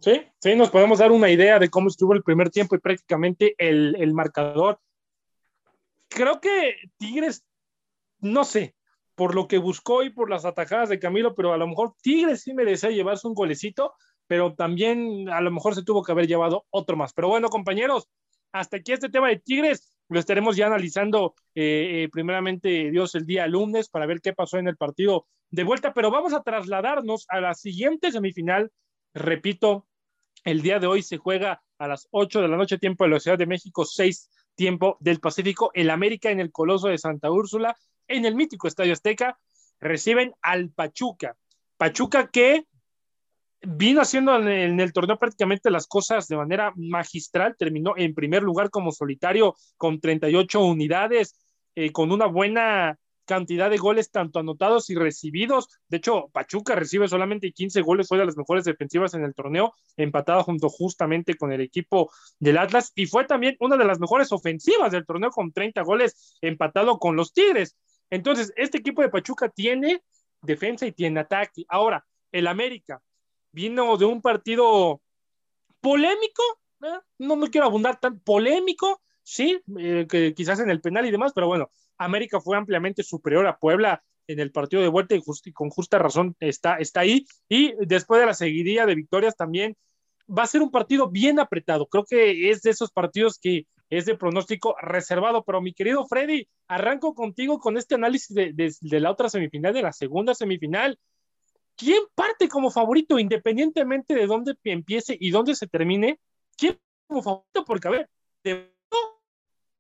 [0.01, 3.57] Sí, sí, nos podemos dar una idea de cómo estuvo el primer tiempo y prácticamente
[3.59, 4.79] el, marcador.
[6.09, 7.45] Creo que Tigres,
[8.21, 8.77] no sé,
[9.19, 12.43] por lo que buscó y por las atajadas de Camilo, pero a lo mejor Tigres
[12.43, 13.93] sí merecía llevarse un golecito,
[14.29, 17.13] pero también a lo mejor se tuvo que haber llevado otro más.
[17.15, 18.09] Pero bueno, compañeros,
[18.53, 19.93] hasta aquí este tema de Tigres.
[20.09, 24.57] Lo estaremos ya analizando eh, eh, primeramente, Dios, el día lunes para ver qué pasó
[24.57, 28.71] en el partido de vuelta, pero vamos a trasladarnos a la siguiente semifinal.
[29.15, 29.89] Repito,
[30.45, 33.19] el día de hoy se juega a las 8 de la noche, tiempo de la
[33.19, 35.71] Ciudad de México, 6 tiempo del Pacífico.
[35.73, 37.77] El América en el Coloso de Santa Úrsula,
[38.09, 39.39] en el mítico Estadio Azteca,
[39.81, 41.37] reciben al Pachuca.
[41.77, 42.67] Pachuca que
[43.63, 48.71] vino haciendo en el, torneo prácticamente las cosas de manera magistral, terminó en primer lugar
[48.71, 51.37] como solitario con 38 unidades,
[51.75, 55.69] eh, con una buena cantidad de goles tanto anotados y recibidos.
[55.89, 59.75] De hecho, Pachuca recibe solamente 15 goles, fue de las mejores defensivas en el torneo,
[59.97, 64.33] empatado junto justamente con el equipo del Atlas y fue también una de las mejores
[64.33, 67.77] ofensivas del torneo con 30 goles, empatado con los Tigres.
[68.11, 70.03] Entonces, este equipo de Pachuca tiene
[70.43, 71.65] defensa y tiene ataque.
[71.69, 73.03] Ahora, el América
[73.53, 75.01] vino de un partido
[75.81, 76.43] polémico,
[77.19, 81.33] no, no quiero abundar tan polémico, sí, eh, que quizás en el penal y demás,
[81.35, 85.71] pero bueno, América fue ampliamente superior a Puebla en el partido de vuelta y, con
[85.71, 87.27] justa razón está, está ahí.
[87.49, 89.77] Y después de la seguidilla de victorias también
[90.29, 91.87] va a ser un partido bien apretado.
[91.87, 95.45] Creo que es de esos partidos que es de pronóstico reservado.
[95.45, 99.93] Pero mi querido Freddy, arranco contigo con este análisis de, la otra semifinal, de la
[99.93, 100.99] segunda semifinal.
[101.77, 106.19] ¿Quién parte como favorito, independientemente de dónde empiece y dónde se termine?
[106.57, 107.65] ¿Quién como favorito?
[107.65, 108.11] Porque, a ver,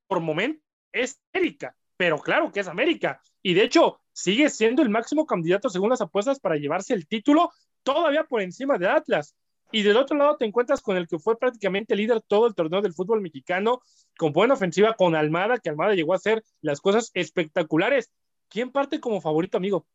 [0.07, 3.21] por momento es Erika pero claro que es América.
[3.43, 7.51] Y de hecho, sigue siendo el máximo candidato según las apuestas para llevarse el título,
[7.83, 9.35] todavía por encima de Atlas.
[9.71, 12.81] Y del otro lado te encuentras con el que fue prácticamente líder todo el torneo
[12.81, 13.83] del fútbol mexicano,
[14.17, 18.11] con buena ofensiva, con Almada, que Almada llegó a hacer las cosas espectaculares.
[18.49, 19.87] ¿Quién parte como favorito, amigo?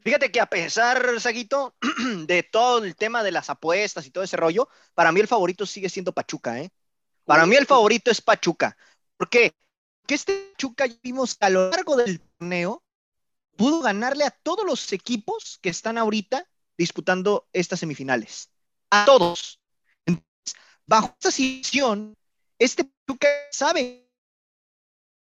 [0.00, 1.74] Fíjate que a pesar, Saguito,
[2.26, 5.66] de todo el tema de las apuestas y todo ese rollo, para mí el favorito
[5.66, 6.70] sigue siendo Pachuca, ¿eh?
[7.24, 8.76] Para mí el favorito es Pachuca.
[9.16, 9.52] ¿Por qué?
[10.08, 12.82] que este Chuca vimos a lo largo del torneo
[13.56, 16.48] pudo ganarle a todos los equipos que están ahorita
[16.78, 18.50] disputando estas semifinales.
[18.90, 19.60] A todos.
[20.86, 22.16] bajo esta situación,
[22.58, 24.08] este Chuca sabe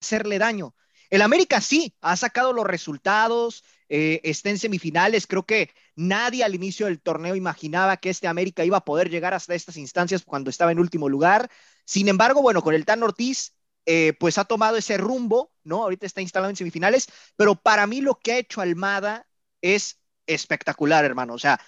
[0.02, 0.76] hacerle daño.
[1.10, 5.26] El América sí ha sacado los resultados, eh, está en semifinales.
[5.26, 9.34] Creo que nadie al inicio del torneo imaginaba que este América iba a poder llegar
[9.34, 11.50] hasta estas instancias cuando estaba en último lugar.
[11.86, 15.82] Sin embargo, bueno, con el Tan Ortiz eh, pues ha tomado ese rumbo, ¿no?
[15.84, 19.28] Ahorita está instalado en semifinales, pero para mí lo que ha hecho Almada
[19.62, 21.34] es espectacular, hermano.
[21.34, 21.60] O sea,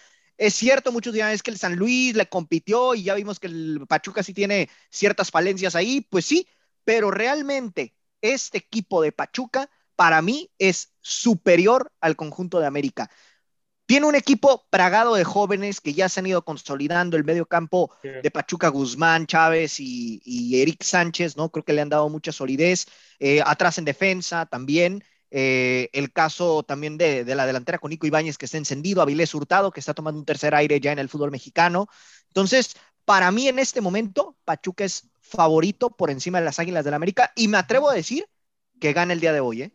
[0.41, 3.45] es cierto, muchos dirán es que el San Luis le compitió y ya vimos que
[3.45, 6.47] el Pachuca sí tiene ciertas falencias ahí, pues sí,
[6.84, 13.12] pero realmente este equipo de Pachuca para mí es superior al conjunto de América.
[13.86, 17.95] Tiene un equipo pragado de jóvenes que ya se han ido consolidando el medio campo
[18.01, 21.51] de Pachuca Guzmán, Chávez y, Eric Sánchez, ¿no?
[21.51, 22.88] Creo que le han dado mucha solidez.
[23.19, 25.04] Eh, atrás en defensa también.
[25.34, 29.72] Eh, el caso también de, la delantera con Nico Ibáñez que está encendido, Avilés Hurtado
[29.72, 31.88] que está tomando un tercer aire ya en el fútbol mexicano.
[32.28, 36.91] Entonces, para mí en este momento, Pachuca es favorito por encima de las Águilas del
[36.91, 38.26] la América y me atrevo a decir
[38.80, 39.72] que gana el día de hoy, ¿eh?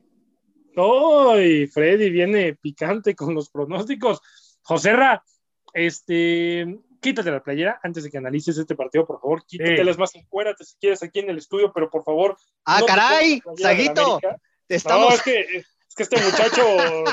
[0.77, 1.67] ¡Ay!
[1.69, 4.21] Freddy viene picante con los pronósticos.
[4.61, 5.25] Joserra,
[5.73, 9.47] este, quítate la playera antes de que analices este partido, por favor.
[9.47, 12.37] Quítate más, encuérate si quieres aquí en el estudio, pero por favor.
[12.67, 14.21] Ah, caray, Saguito.
[14.69, 15.09] Estamos...
[15.09, 17.05] No, es que, es que este muchacho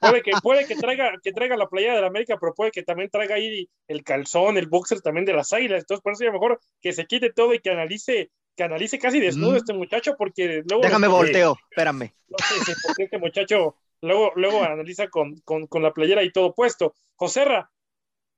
[0.00, 2.82] puede que, puede que traiga, que traiga la playera de la América, pero puede que
[2.82, 5.80] también traiga ahí el calzón, el boxer también de las águilas.
[5.80, 9.20] Entonces, por eso es mejor que se quite todo y que analice, que analice casi
[9.20, 9.56] desnudo mm.
[9.56, 10.82] este muchacho, porque luego.
[10.82, 12.12] Déjame volteo, espérame.
[12.28, 16.54] No sé, porque este muchacho luego, luego analiza con, con, con la playera y todo
[16.54, 16.94] puesto.
[17.16, 17.70] Joserra,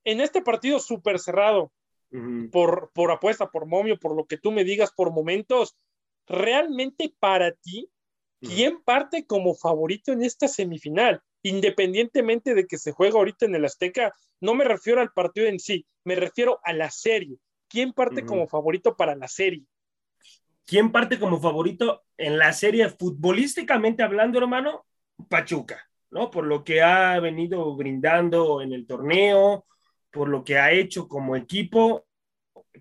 [0.04, 1.72] en este partido súper cerrado,
[2.50, 5.76] por, por apuesta, por momio, por lo que tú me digas, por momentos,
[6.26, 7.88] realmente para ti,
[8.42, 11.22] ¿quién parte como favorito en esta semifinal?
[11.42, 15.58] Independientemente de que se juega ahorita en el Azteca, no me refiero al partido en
[15.58, 17.36] sí, me refiero a la serie.
[17.68, 19.64] ¿Quién parte como favorito para la serie?
[20.66, 24.84] ¿Quién parte como favorito en la serie futbolísticamente hablando, hermano?
[25.28, 26.30] Pachuca, ¿no?
[26.30, 29.66] Por lo que ha venido brindando en el torneo,
[30.10, 32.04] por lo que ha hecho como equipo,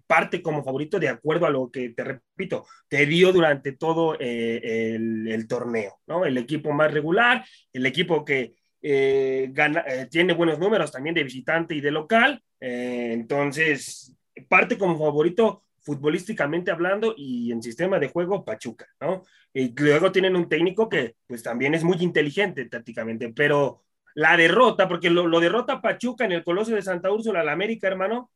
[0.08, 4.96] parte como favorito de acuerdo a lo que, te repito, te dio durante todo eh,
[4.96, 6.26] el, torneo, ¿no?
[6.26, 11.24] El equipo más regular, el equipo que eh, gana, eh, tiene buenos números también de
[11.24, 14.16] visitante y de local, entonces
[14.48, 19.24] parte como favorito futbolísticamente hablando y en sistema de juego Pachuca, ¿no?
[19.54, 24.88] Y luego tienen un técnico que pues también es muy inteligente tácticamente, pero la derrota,
[24.88, 28.30] porque lo, derrota Pachuca en el Coloso de Santa Úrsula al América, hermano,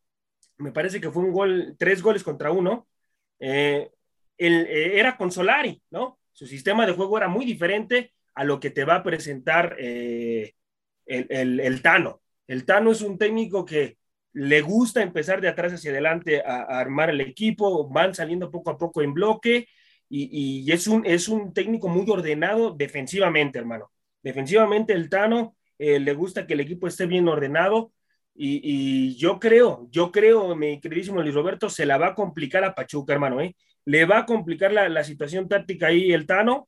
[0.58, 2.88] me parece que fue un gol, tres goles contra uno,
[3.40, 3.90] eh,
[4.38, 6.20] eh, era con Solari, ¿no?
[6.32, 10.54] Su sistema de juego era muy diferente a lo que te va a presentar eh,
[11.06, 12.22] el, Tano.
[12.48, 13.98] El Tano es un técnico que
[14.34, 18.78] le gusta empezar de atrás hacia adelante a, armar el equipo, van saliendo poco a
[18.78, 19.68] poco en bloque
[20.10, 23.92] y, y, es, un, es un técnico muy ordenado defensivamente, hermano.
[24.22, 27.92] Defensivamente el Tano le gusta que el equipo esté bien ordenado
[28.38, 32.76] y, yo creo, yo creo, mi queridísimo Luis Roberto, se la va a complicar a
[32.76, 33.56] Pachuca, hermano, ¿eh?
[33.86, 36.68] Le va a complicar la, situación táctica ahí el Tano,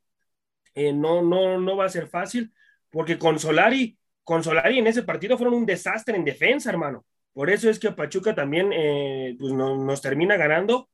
[0.75, 2.53] eh, no, no, no va a ser fácil,
[2.89, 7.05] porque con Solari, con Solari en ese partido fueron un desastre en defensa, hermano.
[7.33, 10.89] Por eso es que Pachuca también eh, pues nos termina ganando.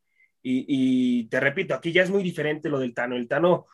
[0.45, 3.15] Y, te repito, aquí ya es muy diferente lo del Tano.
[3.15, 3.67] El Tano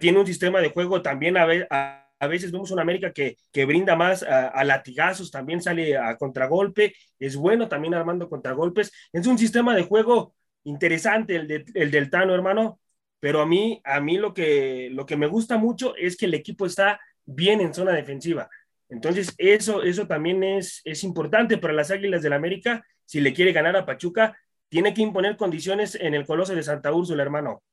[0.00, 3.64] tiene un sistema de juego también a, a a veces vemos una América que, que
[3.64, 8.92] brinda más a, latigazos, también sale a contragolpe, es bueno también armando contragolpes.
[9.12, 10.32] Es un sistema de juego
[10.62, 12.78] interesante el, el del Tano, hermano,
[13.18, 16.34] pero a mí, a mí lo, que, lo que me gusta mucho es que el
[16.34, 18.48] equipo está bien en zona defensiva.
[18.88, 22.86] Entonces, eso, eso también es, es importante para las Águilas del América.
[23.04, 26.92] Si le quiere ganar a Pachuca, tiene que imponer condiciones en el Coloso de Santa
[26.92, 27.64] Úrsula, hermano.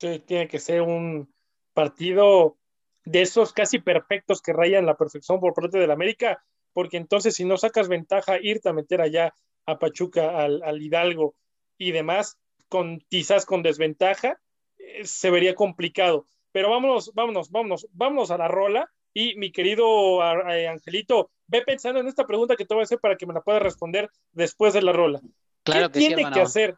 [0.00, 1.30] Sí, tiene que ser un
[1.74, 2.56] partido
[3.04, 7.44] de esos casi perfectos que rayan la perfección por parte del América, porque entonces si
[7.44, 9.32] no sacas ventaja, irte a meter allá
[9.66, 11.34] a Pachuca, al, Hidalgo
[11.76, 14.40] y demás, con, quizás con desventaja,
[14.78, 16.26] eh, se vería complicado.
[16.52, 18.90] Pero vámonos, vámonos, vámonos, vámonos a la rola.
[19.14, 23.16] Y mi querido Angelito, ve pensando en esta pregunta que te voy a hacer para
[23.16, 25.20] que me la puedas responder después de la rola.
[25.64, 26.76] Claro ¿Qué tiene que hacer?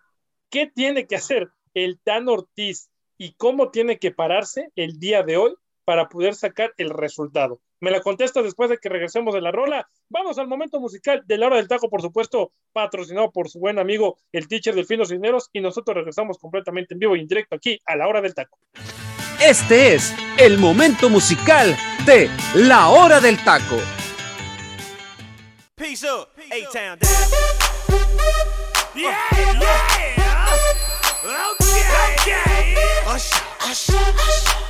[0.48, 5.36] ¿Qué tiene que hacer el Tan Ortiz y cómo tiene que pararse el día de
[5.36, 5.54] hoy
[5.84, 7.60] para poder sacar el resultado.
[7.80, 9.88] Me la contesta después de que regresemos de la rola.
[10.08, 13.78] Vamos al momento musical de la hora del taco, por supuesto, patrocinado por su buen
[13.78, 17.56] amigo, el teacher del Finos Dineros, y nosotros regresamos completamente en vivo y en directo
[17.56, 18.58] aquí a la hora del taco.
[19.42, 23.76] Este es el momento musical de la hora del taco.
[25.74, 26.98] Peace up, A-Town
[28.94, 29.16] Yeah,
[29.58, 30.46] yeah.
[31.24, 31.82] Okay,
[32.18, 32.74] okay.
[33.06, 33.40] Usher,
[33.70, 34.69] usher, usher.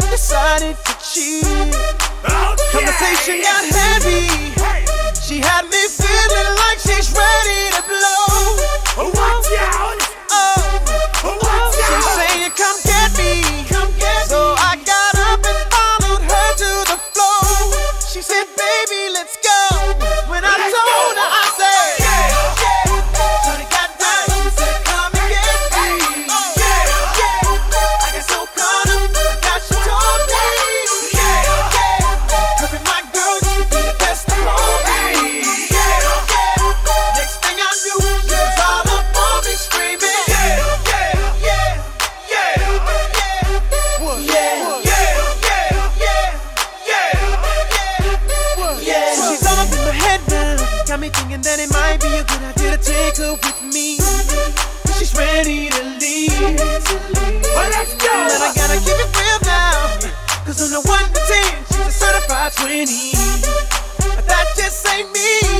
[0.11, 1.43] Decided to cheat.
[2.27, 4.27] Oh, Conversation got heavy.
[5.15, 9.07] She had me feeling like she's ready to blow.
[9.07, 10.01] Watch out!
[10.29, 10.70] Oh,
[51.31, 53.95] thinking that it might be a good idea to take her with me.
[54.97, 56.31] She's ready to leave.
[57.55, 58.11] Well, let's go.
[58.27, 59.99] But I gotta keep it real now.
[60.45, 63.11] Cause on the 1 to 10, she's a certified 20.
[64.15, 65.50] But that just ain't me.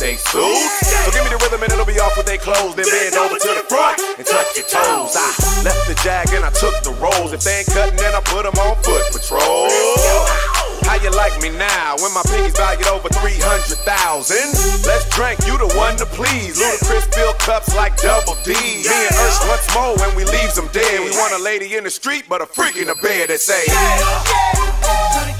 [0.00, 0.88] Their suits.
[1.04, 2.74] So give me the rhythm and it'll be off with their clothes.
[2.74, 5.12] Then bend over to the front and touch your toes.
[5.12, 5.28] I
[5.60, 7.36] left the jag and I took the rolls.
[7.36, 9.68] If they ain't cutting, then I put them on foot patrol.
[10.88, 13.76] How you like me now when my pinkies valued over 300,000?
[14.88, 16.56] Let's drink, you the one to please.
[16.56, 18.56] Ludacris fill cups like double D.
[18.56, 21.04] Me and Ursh once more when we leaves them dead.
[21.04, 23.68] We want a lady in the street, but a freak in the bed that say,
[23.68, 25.39] down,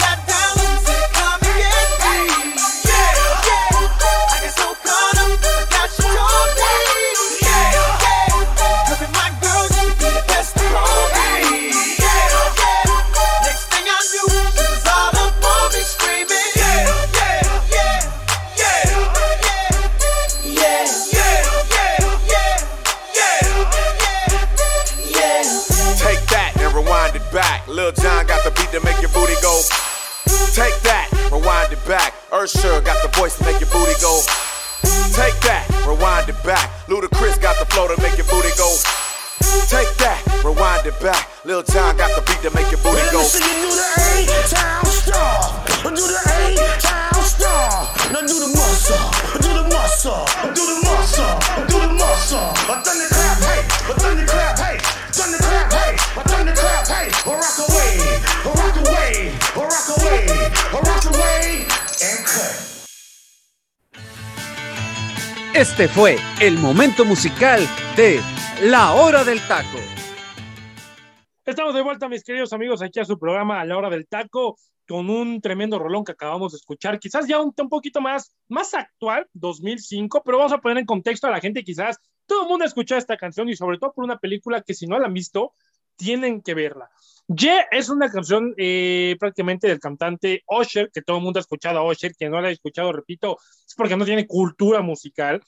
[27.71, 29.55] Lil John got the beat to make your booty go.
[30.59, 32.19] Take that, rewind it back.
[32.35, 34.19] Ursher got the voice to make your booty go.
[35.15, 36.67] Take that, rewind it back.
[36.91, 38.67] Ludacris got the flow to make your booty go.
[39.71, 41.31] Take that, rewind it back.
[41.47, 43.23] Lil John got the beat to make your booty go.
[43.23, 43.87] Do the
[44.19, 45.63] A-Town star.
[45.87, 47.87] Do the A-Town star.
[48.11, 48.99] Now do the muscle.
[49.39, 50.27] Do the muscle.
[50.59, 51.35] Do the muscle.
[51.71, 52.51] Do the muscle.
[52.67, 53.63] Thunderclap, hey.
[53.95, 55.00] Thunderclap, hey.
[55.13, 55.97] Thunderclap, hey.
[56.25, 57.11] Thunderclap, hey.
[57.27, 57.99] Rock away.
[58.45, 59.33] Rock away.
[59.57, 60.27] Rock away.
[60.73, 61.67] Rock away.
[62.01, 62.55] And cut.
[65.55, 68.21] Este fue el momento musical de
[68.63, 69.79] La Hora del Taco.
[71.45, 74.57] Estamos de vuelta, mis queridos amigos, aquí a su programa a la hora del taco,
[74.87, 78.75] con un tremendo rolón que acabamos de escuchar, quizás ya un, un poquito más, más
[78.75, 81.99] actual, 2005, pero vamos a poner en contexto a la gente, quizás
[82.31, 84.87] todo el mundo ha escuchado esta canción y sobre todo por una película que si
[84.87, 85.53] no la han visto,
[85.97, 86.89] tienen que verla.
[87.27, 91.81] Ye es una canción eh, prácticamente del cantante Usher, que todo el mundo ha escuchado
[91.81, 95.43] a Usher, quien no la ha escuchado, repito, es porque no tiene cultura musical.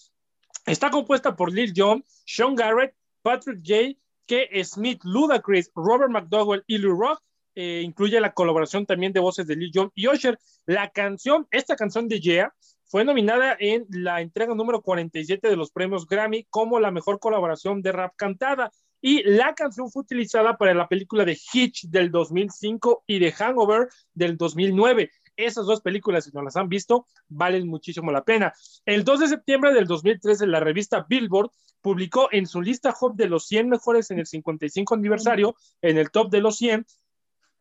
[0.67, 3.97] Está compuesta por Lil Jon, Sean Garrett, Patrick J.
[4.27, 4.65] K.
[4.65, 7.23] Smith, Ludacris, Robert McDowell y Lou Rock.
[7.55, 10.37] Eh, incluye la colaboración también de voces de Lil Jon y Usher.
[10.67, 12.53] La canción, esta canción de Yeah,
[12.93, 17.81] fue nominada en la entrega número 47 de los premios Grammy como la mejor colaboración
[17.81, 18.71] de rap cantada.
[19.01, 23.89] Y la canción fue utilizada para la película de Hitch del 2005 y de Hangover
[24.13, 25.11] del 2009.
[25.37, 28.53] Esas dos películas, si no las han visto, valen muchísimo la pena.
[28.85, 33.27] El 2 de septiembre del 2013, la revista Billboard publicó en su lista Hot de
[33.27, 36.85] los 100 mejores en el 55 aniversario, en el top de los 100,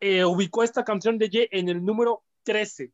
[0.02, 2.92] eh, ubicó esta canción de Ye en el número 13.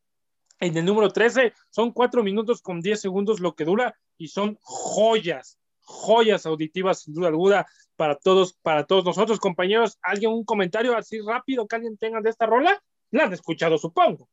[0.60, 4.58] En el número 13 son 4 minutos con 10 segundos lo que dura y son
[4.62, 9.98] joyas, joyas auditivas sin duda alguna para todos, para todos nosotros, compañeros.
[10.02, 12.82] ¿Alguien un comentario así rápido que alguien tenga de esta rola?
[13.12, 14.30] La han escuchado, supongo.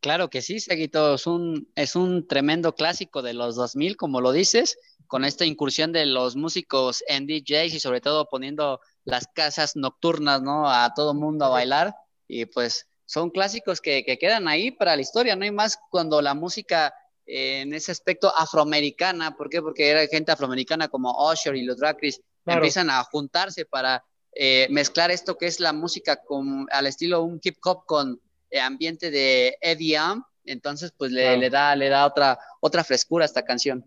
[0.00, 4.32] Claro que sí, Seguito, es un, es un tremendo clásico de los 2000, como lo
[4.32, 9.74] dices, con esta incursión de los músicos en DJs y sobre todo poniendo las casas
[9.74, 10.70] nocturnas, ¿no?
[10.70, 11.94] A todo mundo a bailar
[12.28, 16.20] y pues son clásicos que, que quedan ahí para la historia, no hay más cuando
[16.20, 16.94] la música
[17.24, 19.62] eh, en ese aspecto afroamericana, ¿por qué?
[19.62, 22.60] Porque era gente afroamericana como Usher y los Dracris Claro.
[22.60, 24.04] empiezan a juntarse para
[24.34, 28.60] eh, mezclar esto que es la música con, al estilo un hip hop con eh,
[28.60, 31.40] ambiente de EDM, entonces pues le, Claro.
[31.40, 33.84] le da, le da otra, otra frescura a esta canción.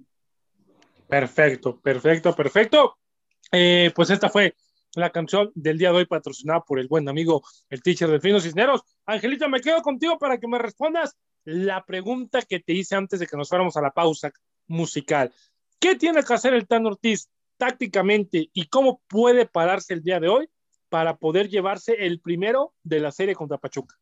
[1.08, 2.98] Perfecto, perfecto, perfecto.
[3.52, 4.56] Eh, pues esta fue
[4.96, 8.82] la canción del día de hoy patrocinada por el buen amigo, el teacher Delfino Cisneros.
[9.06, 13.28] Angelita, me quedo contigo para que me respondas la pregunta que te hice antes de
[13.28, 14.32] que nos fuéramos a la pausa
[14.68, 15.34] musical.
[15.80, 20.28] ¿Qué tiene que hacer el Tan Ortiz tácticamente y cómo puede pararse el día de
[20.30, 20.50] hoy
[20.90, 24.01] para poder llevarse el primero de la serie contra Pachuca?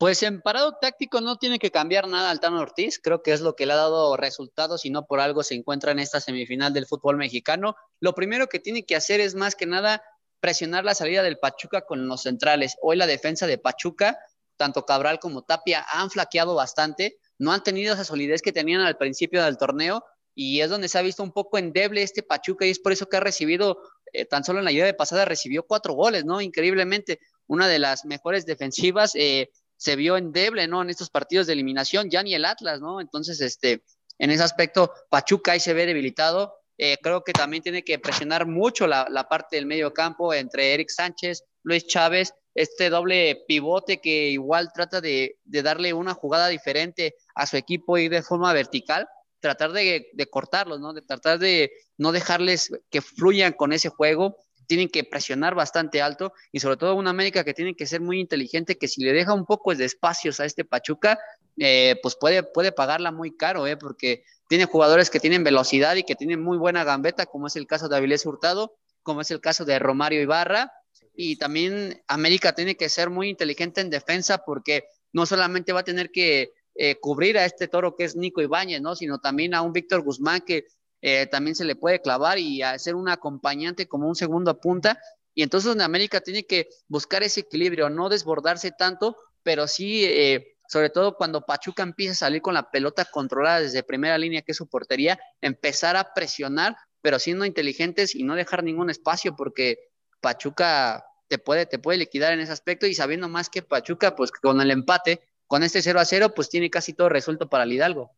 [0.00, 3.42] Pues en parado táctico no tiene que cambiar nada al Tano Ortiz, creo que es
[3.42, 6.72] lo que le ha dado resultados y no por algo se encuentra en esta semifinal
[6.72, 7.76] del fútbol mexicano.
[8.00, 10.02] Lo primero que tiene que hacer es más que nada
[10.40, 12.78] presionar la salida del Pachuca con los centrales.
[12.80, 14.18] Hoy la defensa de Pachuca,
[14.56, 18.96] tanto Cabral como Tapia, han flaqueado bastante, no han tenido esa solidez que tenían al
[18.96, 20.02] principio del torneo
[20.34, 23.04] y es donde se ha visto un poco endeble este Pachuca y es por eso
[23.06, 23.82] que ha recibido,
[24.14, 26.40] eh, tan solo en la llave de pasada recibió cuatro goles, ¿no?
[26.40, 29.14] Increíblemente, una de las mejores defensivas.
[29.14, 29.50] Eh,
[29.80, 30.82] se vio endeble, ¿no?
[30.82, 33.00] En estos partidos de eliminación, ya ni el Atlas, ¿no?
[33.00, 33.82] Entonces, este,
[34.18, 36.54] en ese aspecto, Pachuca ahí se ve debilitado.
[36.76, 40.90] Eh, creo que también tiene que presionar mucho la, parte del medio campo entre Eric
[40.90, 47.46] Sánchez, Luis Chávez, este doble pivote que igual trata de, darle una jugada diferente a
[47.46, 49.08] su equipo y de forma vertical,
[49.40, 50.92] tratar de, de cortarlos, ¿no?
[50.92, 54.36] De tratar de no dejarles que fluyan con ese juego
[54.70, 58.20] tienen que presionar bastante alto y sobre todo una América que tiene que ser muy
[58.20, 61.18] inteligente, que si le deja un poco de espacios a este Pachuca,
[61.58, 66.04] eh, pues puede, puede pagarla muy caro, eh, porque tiene jugadores que tienen velocidad y
[66.04, 69.40] que tienen muy buena gambeta, como es el caso de Avilés Hurtado, como es el
[69.40, 70.70] caso de Romario Ibarra,
[71.16, 75.84] y también América tiene que ser muy inteligente en defensa porque no solamente va a
[75.84, 78.94] tener que eh, cubrir a este toro que es Nico Ibáñez, ¿no?
[78.94, 80.66] sino también a un Víctor Guzmán que
[81.02, 84.98] eh, también se le puede clavar y hacer un acompañante como un segundo punta.
[85.34, 90.56] Y entonces en América tiene que buscar ese equilibrio, no desbordarse tanto, pero sí, eh,
[90.68, 94.52] sobre todo cuando Pachuca empieza a salir con la pelota controlada desde primera línea, que
[94.52, 99.78] es su portería, empezar a presionar, pero siendo inteligentes y no dejar ningún espacio, porque
[100.20, 104.30] Pachuca te puede, te puede liquidar en ese aspecto y sabiendo más que Pachuca, pues
[104.30, 107.72] con el empate, con este 0 a 0, pues tiene casi todo resuelto para el
[107.72, 108.12] Hidalgo.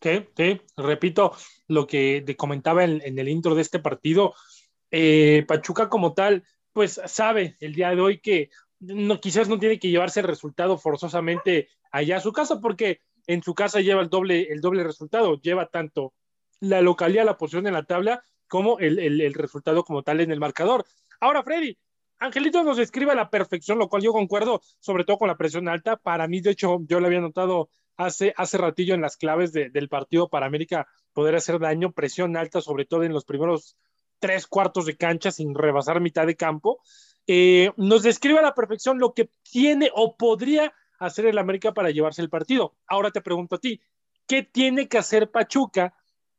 [0.00, 1.32] Sí, sí, repito
[1.66, 4.34] lo que te comentaba en, el intro de este partido.
[4.90, 9.78] Eh, Pachuca como tal, pues sabe el día de hoy que no, quizás no tiene
[9.78, 14.08] que llevarse el resultado forzosamente allá a su casa, porque en su casa lleva el
[14.08, 16.14] doble, el doble resultado, lleva tanto
[16.60, 20.40] la localidad, la posición en la tabla, como el, el resultado como tal en el
[20.40, 20.86] marcador.
[21.20, 21.76] Ahora, Freddy,
[22.20, 25.68] Angelito nos describe a la perfección, lo cual yo concuerdo, sobre todo con la presión
[25.68, 25.96] alta.
[25.96, 27.68] Para mí, de hecho, yo lo había notado
[27.98, 32.62] hace, hace ratillo en las claves del partido para América poder hacer daño, presión alta,
[32.62, 33.76] sobre todo en los primeros
[34.20, 36.80] tres cuartos de cancha sin rebasar mitad de campo.
[37.26, 41.90] Eh, nos describe a la perfección lo que tiene o podría hacer el América para
[41.90, 42.76] llevarse el partido.
[42.86, 43.80] Ahora te pregunto a ti,
[44.26, 45.94] ¿qué tiene que hacer Pachuca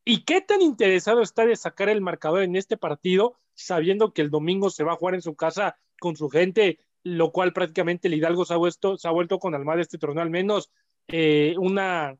[0.05, 4.31] y qué tan interesado está de sacar el marcador en este partido sabiendo que el
[4.31, 8.13] domingo se va a jugar en su casa con su gente, lo cual prácticamente el
[8.13, 10.71] Hidalgo se ha vuelto, se ha vuelto con Almada este torneo, al menos
[11.11, 12.17] eh, una,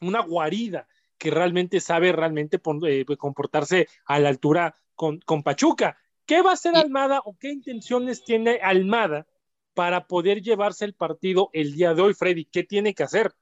[0.00, 5.96] una guarida que realmente sabe realmente eh, comportarse a la altura con, con Pachuca.
[6.26, 9.26] ¿Qué va a hacer Almada o qué intenciones tiene Almada
[9.74, 12.44] para poder llevarse el partido el día de hoy, Freddy?
[12.46, 13.32] ¿Qué tiene que hacer?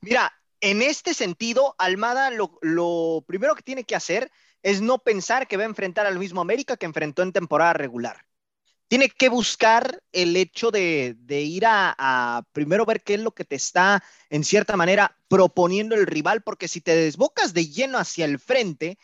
[0.00, 4.30] Mira, en este sentido, Almada lo, lo primero que tiene que hacer
[4.62, 8.24] es no pensar que va a enfrentar al mismo América que enfrentó en temporada regular.
[8.90, 13.54] Tiene que buscar el hecho de, ir a, primero ver qué es lo que te
[13.54, 18.40] está, en cierta manera, proponiendo el rival, porque si te desbocas de lleno hacia el
[18.40, 18.98] frente,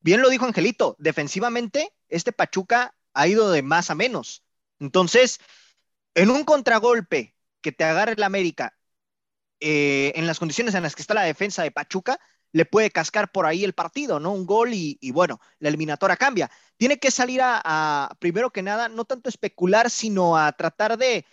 [0.00, 4.44] bien lo dijo Angelito, defensivamente, este Pachuca ha ido de más a menos.
[4.78, 5.40] Entonces,
[6.14, 8.76] en un contragolpe que te agarre el América,
[9.58, 12.20] eh, en las condiciones en las que está la defensa de Pachuca,
[12.54, 14.32] le puede cascar por ahí el partido, ¿no?
[14.32, 16.48] Un gol y, bueno, la eliminatoria cambia.
[16.76, 21.26] Tiene que salir a, primero que nada, no tanto especular, sino a tratar de,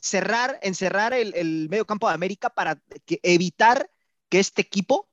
[0.00, 3.90] cerrar, encerrar el, medio campo de América para evitar
[4.30, 5.10] que este equipo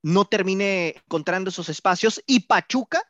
[0.00, 3.02] no termine encontrando esos espacios y Pachuca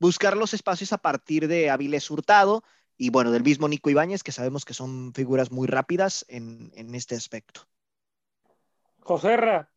[0.00, 2.64] buscar los espacios a partir de Avilés Hurtado
[2.96, 6.94] y bueno, del mismo Nico Ibáñez, que sabemos que son figuras muy rápidas en, en
[6.94, 7.68] este aspecto.
[9.00, 9.73] Joserra,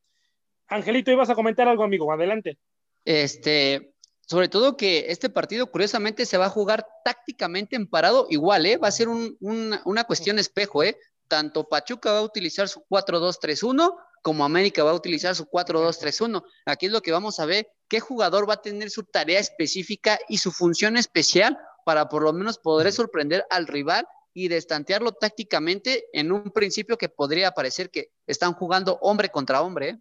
[0.68, 2.58] Angelito, ibas a comentar algo, amigo, adelante.
[3.06, 3.94] Este,
[4.28, 8.78] sobre todo que este partido, curiosamente, se va a jugar tácticamente en parado igual, ¿eh?
[8.78, 10.98] Va a ser una cuestión espejo, ¿eh?
[11.28, 13.94] Tanto Pachuca va a utilizar su 4-2-3-1
[14.28, 16.44] como América va a utilizar su 4-2-3-1.
[16.66, 20.20] Aquí es lo que vamos a ver, qué jugador va a tener su tarea específica
[20.28, 26.08] y su función especial para por lo menos poder sorprender al rival y destantearlo tácticamente
[26.12, 29.90] en un principio que podría parecer que están jugando hombre contra hombre.
[29.90, 30.00] ¿eh?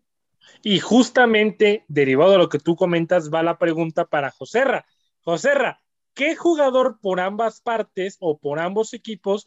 [0.63, 4.87] Y justamente, derivado de lo que tú comentas, va la pregunta para Joserra.
[5.23, 5.81] Joserra,
[6.15, 9.47] ¿qué jugador por ambas partes o por ambos equipos,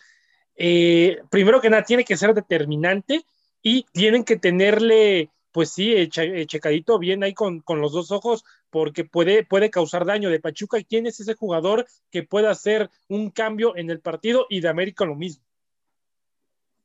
[0.55, 3.25] eh, primero que nada, tiene que ser determinante
[3.61, 8.43] y tienen que tenerle, pues sí, che- checadito bien ahí con, con los dos ojos,
[8.69, 10.29] porque puede, puede causar daño.
[10.29, 14.45] De Pachuca, ¿quién es ese jugador que pueda hacer un cambio en el partido?
[14.49, 15.43] Y de América lo mismo.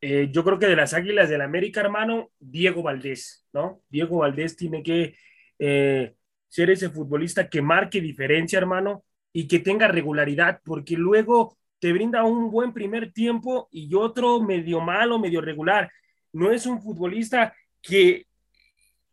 [0.07, 3.81] Eh, yo creo que de las Águilas del América, hermano, Diego Valdés, ¿no?
[3.89, 5.17] Diego Valdés tiene que
[5.59, 6.15] eh,
[6.47, 9.03] ser ese futbolista que marque diferencia, hermano,
[9.33, 14.83] y que tenga regularidad, porque luego te brinda un buen primer tiempo y otro medio
[14.83, 15.91] malo, medio regular.
[16.35, 18.27] No es un futbolista que,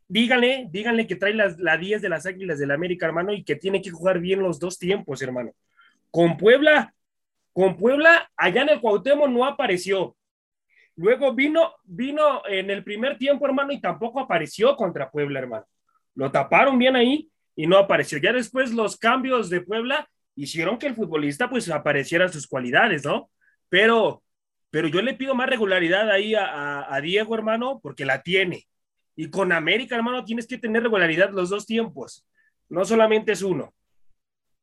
[0.10, 3.56] díganle, díganle que trae las, la 10 de las Águilas del América, hermano, y que
[3.56, 5.54] tiene que jugar bien los dos tiempos, hermano.
[6.10, 6.94] Con Puebla,
[7.54, 10.18] con Puebla, allá en el Cuauhtémoc no apareció.
[11.02, 15.66] Luego vino, vino en el primer tiempo, hermano, y tampoco apareció contra Puebla, hermano.
[16.14, 18.20] Lo taparon bien ahí y no apareció.
[18.20, 23.32] Ya después los cambios de Puebla hicieron que el futbolista pues apareciera sus cualidades, ¿no?
[23.68, 24.22] Pero,
[24.70, 28.68] pero yo le pido más regularidad ahí a Diego, hermano, porque la tiene.
[29.16, 32.28] Y con América, hermano, tienes que tener regularidad los dos tiempos.
[32.70, 33.74] No solamente es uno.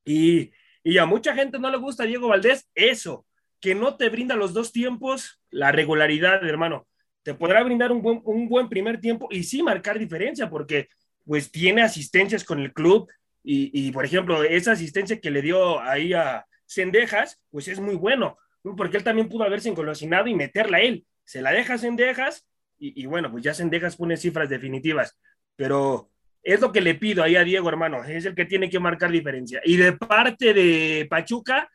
[0.04, 0.52] Y,
[0.84, 3.26] y a mucha gente no le gusta Diego Valdés eso,
[3.60, 6.86] que no te brinda los dos tiempos la regularidad, hermano.
[7.22, 10.88] Te podrá brindar un buen, un buen primer tiempo y sí marcar diferencia, porque
[11.24, 13.08] pues tiene asistencias con el club
[13.42, 17.96] y, y, por ejemplo, esa asistencia que le dio ahí a Cendejas, pues es muy
[17.96, 18.38] bueno,
[18.76, 21.06] porque él también pudo haberse engolosinado y meterla a él.
[21.24, 22.46] Se la deja a Cendejas
[22.78, 25.18] y, bueno, pues ya Cendejas pone cifras definitivas,
[25.56, 26.10] pero
[26.42, 29.10] es lo que le pido ahí a Diego, hermano, es el que tiene que marcar
[29.10, 29.60] diferencia.
[29.64, 31.68] Y de parte de Pachuca,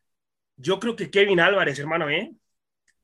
[0.55, 2.31] yo creo que Kevin Álvarez, hermano, ¿eh?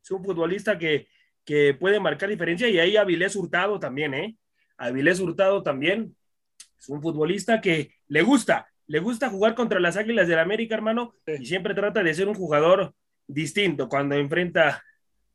[0.09, 1.07] Es un futbolista que,
[1.45, 4.35] que puede marcar diferencia y ahí Avilés Hurtado también, ¿eh?
[4.75, 6.15] Avilés Hurtado también
[6.79, 11.13] es un futbolista que le gusta, le gusta jugar contra las Águilas del América, hermano,
[11.27, 11.33] sí.
[11.41, 12.95] y siempre trata de ser un jugador
[13.27, 14.83] distinto cuando enfrenta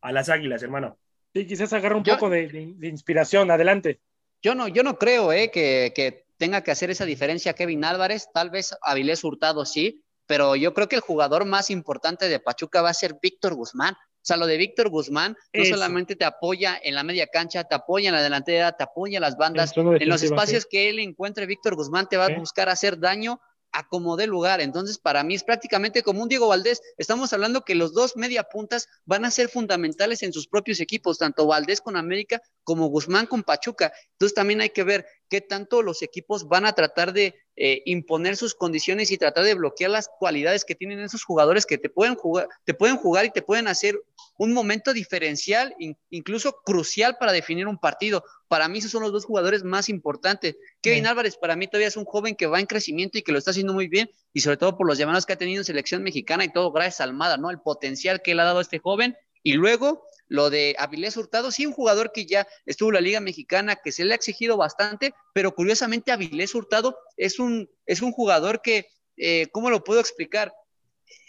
[0.01, 0.99] a las Águilas, hermano.
[1.33, 4.01] Sí, quizás agarra un yo, poco de, de, de, inspiración, adelante.
[4.43, 8.27] Yo no, yo no creo eh, que, que, tenga que hacer esa diferencia Kevin Álvarez,
[8.35, 12.83] tal vez Avilés Hurtado sí, pero yo creo que el jugador más importante de Pachuca
[12.83, 13.95] va a ser Víctor Guzmán.
[14.25, 15.75] O sea, lo de Víctor Guzmán no Eso.
[15.75, 19.21] solamente te apoya en la media cancha, te apoya en la delantera, te apoya en
[19.21, 20.69] las bandas, en los espacios sí.
[20.71, 23.39] que él encuentre, Víctor Guzmán te va a buscar hacer daño
[23.75, 24.61] a como dé lugar.
[24.61, 26.81] Entonces, para mí es prácticamente como un Diego Valdés.
[26.97, 31.19] Estamos hablando que los dos media puntas van a ser fundamentales en sus propios equipos,
[31.19, 33.93] tanto Valdés con América como Guzmán con Pachuca.
[34.13, 38.37] Entonces, también hay que ver qué tanto los equipos van a tratar de eh, imponer
[38.37, 42.15] sus condiciones y tratar de bloquear las cualidades que tienen esos jugadores que te pueden
[42.15, 44.01] jugar, te pueden jugar y te pueden hacer
[44.37, 48.25] un momento diferencial, in, incluso crucial para definir un partido.
[48.49, 50.57] Para mí esos son los dos jugadores más importantes.
[50.81, 51.07] Kevin.
[51.07, 53.51] Álvarez para mí todavía es un joven que va en crecimiento y que lo está
[53.51, 56.45] haciendo muy bien y sobre todo por los llamados que ha tenido en selección mexicana
[56.45, 57.51] y todo gracias a Almada, ¿no?
[57.51, 61.51] El potencial que le ha dado a este joven y luego lo de Avilés Hurtado,
[61.51, 64.57] sí, un jugador que ya estuvo en la Liga Mexicana, que se le ha exigido
[64.57, 70.01] bastante, pero curiosamente Avilés Hurtado es un, es un jugador que, eh, ¿cómo lo puedo
[70.01, 70.53] explicar?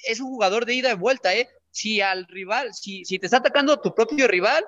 [0.08, 1.50] Es un jugador de ida y vuelta, ¿eh?
[1.76, 4.64] Si al rival, si, si te está atacando tu propio rival,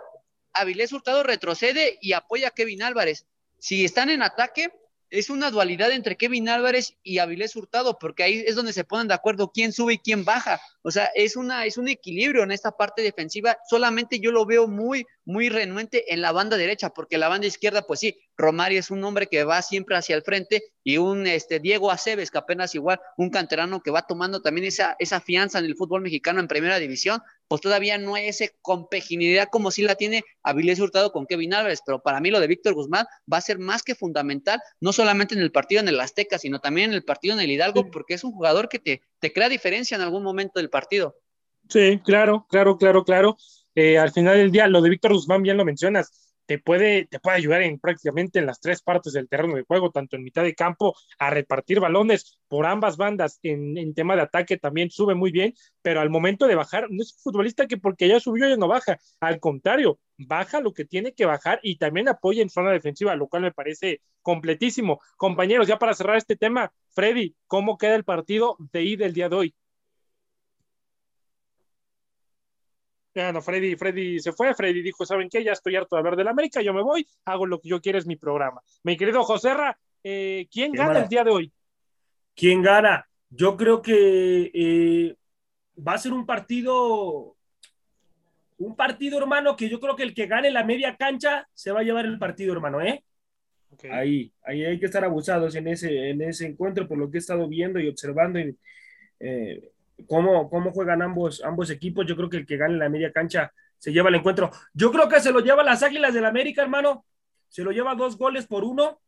[0.51, 3.25] Avilés Hurtado retrocede y apoya a Kevin Álvarez.
[3.59, 4.73] Si están en ataque,
[5.09, 9.07] es una dualidad entre Kevin Álvarez y Avilés Hurtado, porque ahí es donde se ponen
[9.07, 10.59] de acuerdo quién sube y quién baja.
[10.87, 13.57] O sea, es, una, es un equilibrio en esta parte defensiva.
[13.69, 17.81] Solamente yo lo veo muy, muy renuente en la banda derecha, porque la banda izquierda,
[17.81, 21.59] pues sí, Romario es un hombre que va siempre hacia el frente y un este,
[21.59, 25.65] Diego Aceves, que apenas igual, un canterano que va tomando también esa, esa fianza en
[25.65, 29.95] el fútbol mexicano en primera división, pues todavía no hay esa compaginidad como si la
[29.95, 33.41] tiene Avilés Hurtado con Kevin Álvarez, pero para mí lo de Víctor Guzmán va a
[33.41, 36.95] ser más que fundamental, no solamente en el partido en el Azteca, sino también en
[36.95, 37.89] el partido en el Hidalgo, sí.
[37.91, 40.76] porque es un jugador que te, te crea diferencia en algún momento del partido.
[41.69, 43.37] Sí, claro, claro, claro, claro.
[43.75, 47.19] Eh, al final del día, lo de Víctor Guzmán, bien lo mencionas, te puede, te
[47.19, 50.43] puede ayudar en prácticamente en las tres partes del terreno de juego, tanto en mitad
[50.43, 55.31] de campo, a repartir balones por ambas bandas, en, tema de ataque también sube muy
[55.31, 58.55] bien, pero al momento de bajar, no es un futbolista que porque ya subió ya
[58.55, 62.71] no baja, al contrario, baja lo que tiene que bajar y también apoya en zona
[62.71, 65.01] defensiva, lo cual me parece completísimo.
[65.17, 69.27] Compañeros, ya para cerrar este tema, Freddy, ¿cómo queda el partido de ida el día
[69.29, 69.55] de hoy?
[73.17, 75.43] Ya no, Freddy, Freddy se fue, Freddy dijo, ¿saben qué?
[75.43, 77.97] Ya estoy harto de hablar del América, yo me voy, hago lo que yo quiero,
[77.97, 78.61] es mi programa.
[78.83, 81.51] Mi querido Joserra, eh, ¿quién gana el día de hoy?
[82.35, 83.09] ¿Quién gana?
[83.31, 85.15] Yo creo que eh,
[85.75, 87.35] va a ser un partido,
[88.59, 91.79] un partido, hermano, que yo creo que el que gane la media cancha se va
[91.79, 93.03] a llevar el partido, hermano, ¿eh?
[93.71, 93.89] Okay.
[93.89, 97.19] Ahí, ahí hay que estar abusados en ese, en ese encuentro, por lo que he
[97.19, 98.39] estado viendo y observando.
[98.39, 98.55] Y,
[99.19, 99.71] eh,
[100.05, 102.05] cómo, cómo juegan ambos, ambos equipos.
[102.05, 104.51] Yo creo que el que gane la media cancha se lleva el encuentro.
[104.73, 107.05] Yo creo que se lo lleva las Águilas del América, hermano.
[107.49, 108.99] Se lo lleva dos goles por uno.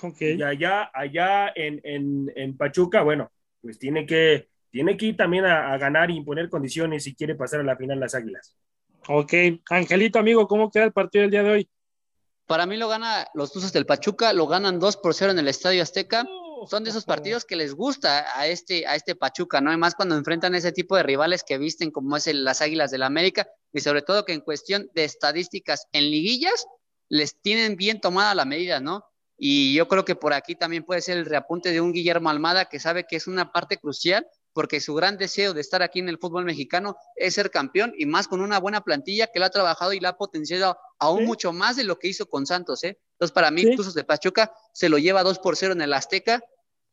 [0.00, 0.36] Okay.
[0.36, 3.30] Y allá, allá en, en, en, Pachuca, bueno,
[3.60, 7.36] pues tiene que, tiene que ir también a, a, ganar y imponer condiciones si quiere
[7.36, 8.56] pasar a la final las Águilas.
[9.06, 9.32] Ok,
[9.70, 11.68] Angelito, amigo, ¿cómo queda el partido del día de hoy?
[12.46, 15.48] Para mí lo gana los Tuzos del Pachuca, lo ganan 2 por 0 en el
[15.48, 16.26] Estadio Azteca.
[16.68, 19.70] Son de esos partidos que les gusta a este, a este Pachuca, ¿no?
[19.70, 23.00] Además, cuando enfrentan ese tipo de rivales que visten como es el, las Águilas del
[23.00, 26.66] la América, y sobre todo que en cuestión de estadísticas en liguillas,
[27.08, 29.04] les tienen bien tomada la medida, ¿no?
[29.36, 32.66] Y yo creo que por aquí también puede ser el reapunte de un Guillermo Almada
[32.66, 36.08] que sabe que es una parte crucial porque su gran deseo de estar aquí en
[36.08, 39.50] el fútbol mexicano es ser campeón y más con una buena plantilla que lo ha
[39.50, 41.26] trabajado y la ha potenciado aún ¿Sí?
[41.26, 42.84] mucho más de lo que hizo con Santos.
[42.84, 42.98] ¿eh?
[43.14, 43.76] Entonces, para mí, ¿Sí?
[43.76, 46.40] Tuzos de Pachuca se lo lleva 2 por 0 en el Azteca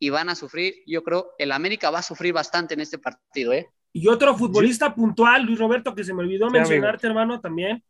[0.02, 3.52] y van a sufrir, yo creo, el América va a sufrir bastante en este partido.
[3.52, 3.68] ¿eh?
[3.92, 4.94] Y otro futbolista ¿Sí?
[4.96, 7.20] puntual, Luis Roberto, que se me olvidó mencionarte, amigo.
[7.20, 7.84] hermano, también,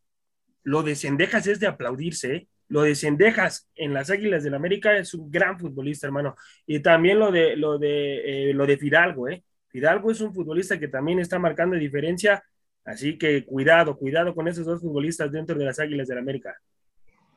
[0.62, 2.48] lo de Cendejas es de aplaudirse, ¿eh?
[2.68, 6.36] Lo de Cendejas en las Águilas del América es un gran futbolista, hermano.
[6.66, 9.42] Y también lo de, lo de, eh, lo de Fidalgo, ¿eh?
[9.68, 12.44] Fidalgo es un futbolista que también está marcando diferencia,
[12.84, 16.54] así que cuidado, cuidado con esos dos futbolistas dentro de las Águilas del América.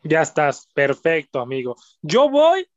[0.03, 1.77] Ya estás, perfecto, amigo.
[2.01, 2.67] Yo voy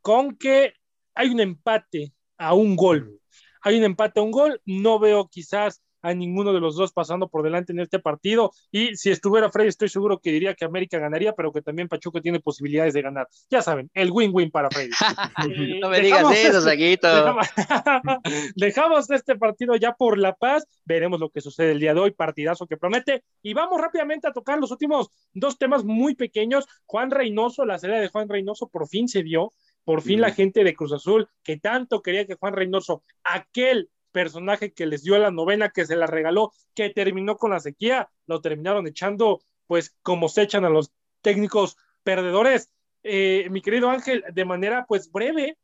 [0.00, 0.74] con que
[1.18, 3.20] hay un empate a un gol.
[3.62, 7.28] Hay un empate a un gol, no veo quizás a ninguno de los dos pasando
[7.28, 8.52] por delante en este partido.
[8.70, 12.20] Y si estuviera Freddy, estoy seguro que diría que América ganaría, pero que también Pachuca
[12.20, 13.26] tiene posibilidades de ganar.
[13.50, 14.90] Ya saben, el win-win para Freddy.
[15.50, 17.08] eh, no me digas eso, Saguito.
[17.08, 17.46] Dejamos,
[18.54, 20.64] dejamos, este partido ya por la paz.
[20.84, 23.24] Veremos lo que sucede el día de hoy, partidazo que promete.
[23.42, 26.66] Y vamos rápidamente a tocar los últimos dos temas muy pequeños.
[26.86, 29.52] Juan Reynoso, la salida de Juan Reynoso por fin se dio.
[29.88, 30.20] Por fin mm.
[30.20, 35.02] la gente de Cruz Azul, que tanto quería que Juan Reynoso, aquel personaje que les
[35.02, 39.40] dio la novena, que se la regaló, que terminó con la sequía, lo terminaron echando,
[39.66, 42.70] pues como se echan a los técnicos perdedores.
[43.02, 45.56] Eh, mi querido Ángel, de manera pues breve,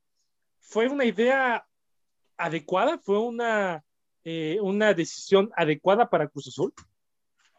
[0.58, 1.66] fue una idea
[2.38, 3.84] adecuada, fue una,
[4.24, 6.72] eh, una decisión adecuada para Cruz Azul.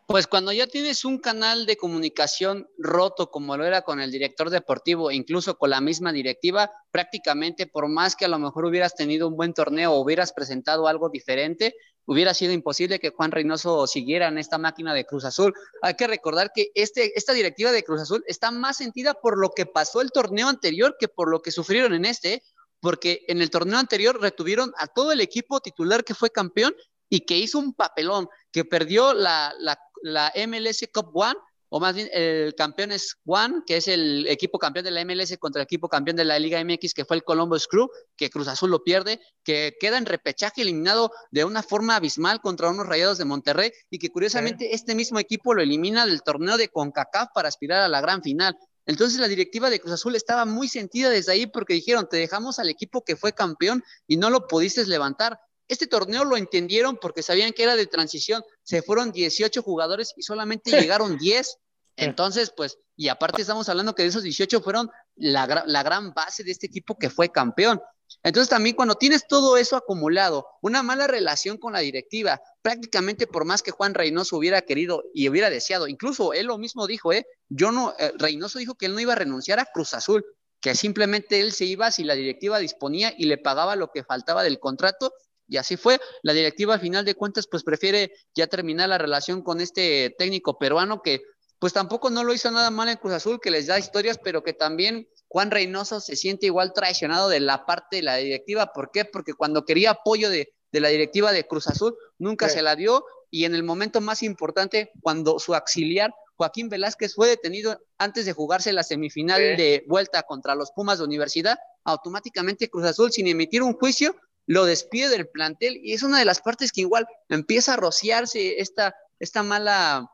[0.07, 4.51] Pues cuando ya tienes un canal de comunicación roto como lo era con el director
[4.51, 9.27] deportivo, incluso con la misma directiva, prácticamente por más que a lo mejor hubieras tenido
[9.27, 11.73] un buen torneo o hubieras presentado algo diferente,
[12.05, 15.55] hubiera sido imposible que Juan Reynoso siguiera en esta máquina de Cruz Azul.
[15.81, 19.49] Hay que recordar que este, esta directiva de Cruz Azul está más sentida por lo
[19.49, 22.43] que pasó el torneo anterior que por lo que sufrieron en este,
[22.79, 26.75] porque en el torneo anterior retuvieron a todo el equipo titular que fue campeón
[27.09, 31.35] y que hizo un papelón, que perdió la, la, la, MLS Cup One,
[31.69, 35.37] o más bien el campeón es One, que es el equipo campeón de la MLS
[35.39, 38.47] contra el equipo campeón de la Liga MX, que fue el Columbus Crew, que Cruz
[38.47, 43.17] Azul lo pierde, que queda en repechaje eliminado de una forma abismal contra unos rayados
[43.17, 44.71] de Monterrey, y que curiosamente sí.
[44.73, 48.55] este mismo equipo lo elimina del torneo de CONCACAF para aspirar a la gran final.
[48.85, 52.59] Entonces la directiva de Cruz Azul estaba muy sentida desde ahí porque dijeron, te dejamos
[52.59, 55.39] al equipo que fue campeón y no lo pudiste levantar.
[55.67, 58.43] Este torneo lo entendieron porque sabían que era de transición.
[58.63, 61.57] Se fueron 18 jugadores y solamente llegaron 10.
[61.97, 66.43] Entonces, pues, y aparte estamos hablando que de esos 18 fueron la, la, gran base
[66.43, 67.81] de este equipo que fue campeón.
[68.23, 73.45] Entonces también cuando tienes todo eso acumulado, una mala relación con la directiva, prácticamente por
[73.45, 77.25] más que Juan Reynoso hubiera querido y hubiera deseado, incluso él lo mismo dijo, ¿eh?
[77.49, 80.25] Yo no, eh, Reynoso dijo que él no iba a renunciar a Cruz Azul,
[80.61, 84.43] que simplemente él se iba si la directiva disponía y le pagaba lo que faltaba
[84.43, 85.13] del contrato
[85.47, 85.99] y así fue.
[86.23, 90.57] La directiva, al final de cuentas, pues prefiere ya terminar la relación con este técnico
[90.57, 91.21] peruano que,
[91.59, 94.43] pues tampoco no lo hizo nada mal en Cruz Azul, que les da historias, pero
[94.43, 98.71] que también Juan Reynoso se siente igual traicionado de la parte de la directiva.
[98.73, 99.05] ¿Por qué?
[99.05, 102.55] Porque cuando quería apoyo de, de la directiva de Cruz Azul, nunca sí.
[102.55, 103.05] se la dio.
[103.31, 108.33] Y en el momento más importante, cuando su auxiliar Joaquín Velázquez fue detenido antes de
[108.33, 109.61] jugarse la semifinal sí.
[109.61, 114.15] de vuelta contra los Pumas de Universidad, automáticamente Cruz Azul, sin emitir un juicio,
[114.47, 118.59] lo despide del plantel y es una de las partes que igual empieza a rociarse
[118.59, 120.09] esta, esta mala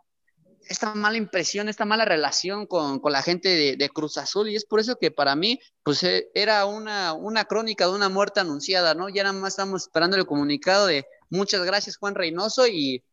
[0.70, 4.56] esta mala impresión, esta mala relación con, con la gente de, de, Cruz Azul y
[4.56, 8.40] es por eso que para mí pues eh, era una, una crónica de una muerte
[8.40, 9.10] anunciada, ¿no?
[9.10, 13.04] Ya nada más estamos esperando el comunicado de muchas gracias Juan Reynoso y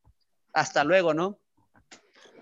[0.53, 1.39] hasta luego, ¿no?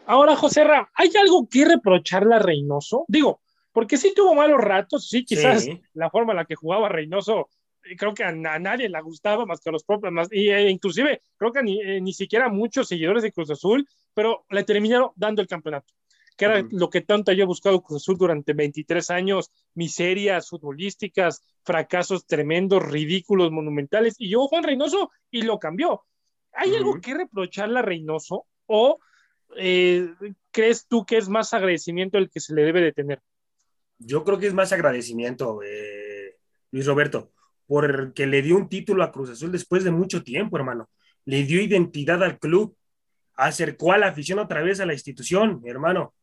[0.07, 3.05] Ahora, José Ra, ¿hay algo que reprocharle a Reynoso?
[3.09, 3.41] Digo,
[3.73, 5.83] porque sí tuvo malos ratos, sí, quizás sí.
[5.95, 7.49] la forma en la que jugaba Reynoso
[7.97, 10.71] creo que a, a, nadie le gustaba más que a los propios, más, y, e,
[10.71, 15.11] inclusive creo que ni, eh, ni siquiera muchos seguidores de Cruz Azul, pero le terminaron
[15.17, 15.93] dando el campeonato,
[16.37, 22.27] que era lo que tanto había buscado Cruz Azul durante 23 años, miserias futbolísticas, fracasos
[22.27, 26.05] tremendos, ridículos, monumentales, y llegó Juan Reynoso y lo cambió.
[26.53, 28.99] ¿Hay algo que reprocharle a Reynoso o
[29.57, 30.09] eh,
[30.51, 33.21] crees tú que es más agradecimiento el que se le debe de tener?
[33.99, 36.37] Yo creo que es más agradecimiento, eh,
[36.71, 37.33] Luis Roberto,
[37.67, 40.89] porque le dio un título a Cruz Azul después de mucho tiempo, hermano.
[41.25, 42.77] Le dio identidad al club,
[43.35, 46.15] acercó a la afición otra vez a la institución, hermano.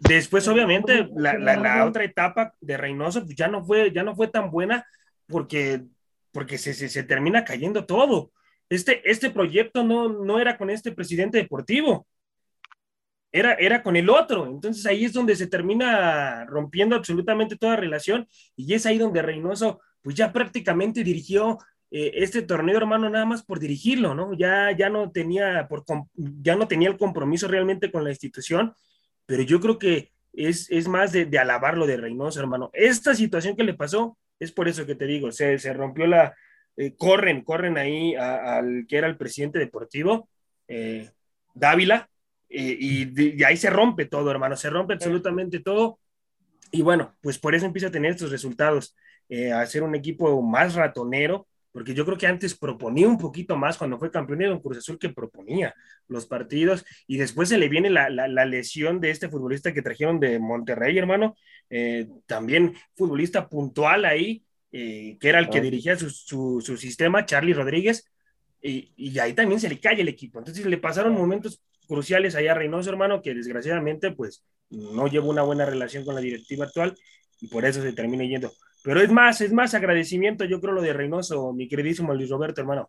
[0.00, 4.14] Después, obviamente, la, la, la otra etapa de Reynoso pues, ya, no fue, ya no
[4.14, 4.84] fue tan buena
[5.26, 5.84] porque,
[6.32, 8.32] porque se, se, se termina cayendo todo.
[8.68, 12.06] Este, este proyecto no, no era con este presidente deportivo,
[13.32, 14.46] era, era con el otro.
[14.46, 18.26] Entonces ahí es donde se termina rompiendo absolutamente toda relación
[18.56, 21.58] y es ahí donde Reynoso pues ya prácticamente dirigió
[21.90, 24.34] eh, este torneo, hermano, nada más por dirigirlo, ¿no?
[24.34, 25.84] Ya, ya, no tenía por,
[26.14, 28.74] ya no tenía el compromiso realmente con la institución,
[29.26, 32.70] pero yo creo que es, es más de, de alabarlo de Reynoso, hermano.
[32.72, 36.34] Esta situación que le pasó, es por eso que te digo, se, se rompió la,
[36.80, 40.28] eh, corren, corren ahí al que era el presidente deportivo,
[40.68, 41.10] eh,
[41.52, 42.08] Dávila,
[42.48, 45.98] eh, y, de, y, ahí se rompe todo, hermano, se rompe absolutamente todo.
[46.70, 48.94] Y bueno, pues por eso empieza a tener estos resultados,
[49.28, 53.56] eh, a ser un equipo más ratonero, porque yo creo que antes proponía un poquito
[53.56, 55.74] más cuando fue campeón de un Cruz Azul que proponía
[56.08, 59.82] los partidos y después se le viene la, la, la lesión de este futbolista que
[59.82, 61.36] trajeron de Monterrey, hermano,
[61.70, 67.26] eh, también futbolista puntual ahí, eh, que era el que dirigía su, su, su sistema,
[67.26, 68.10] Charlie Rodríguez,
[68.60, 70.38] y, y, ahí también se le cae el equipo.
[70.40, 75.42] Entonces le pasaron momentos cruciales allá a Reynoso, hermano, que desgraciadamente pues no llevó una
[75.42, 76.94] buena relación con la directiva actual
[77.40, 78.52] y por eso se termina yendo.
[78.88, 82.62] Pero es más, es más agradecimiento, yo creo, lo de Reynoso, mi queridísimo Luis Roberto,
[82.62, 82.88] hermano.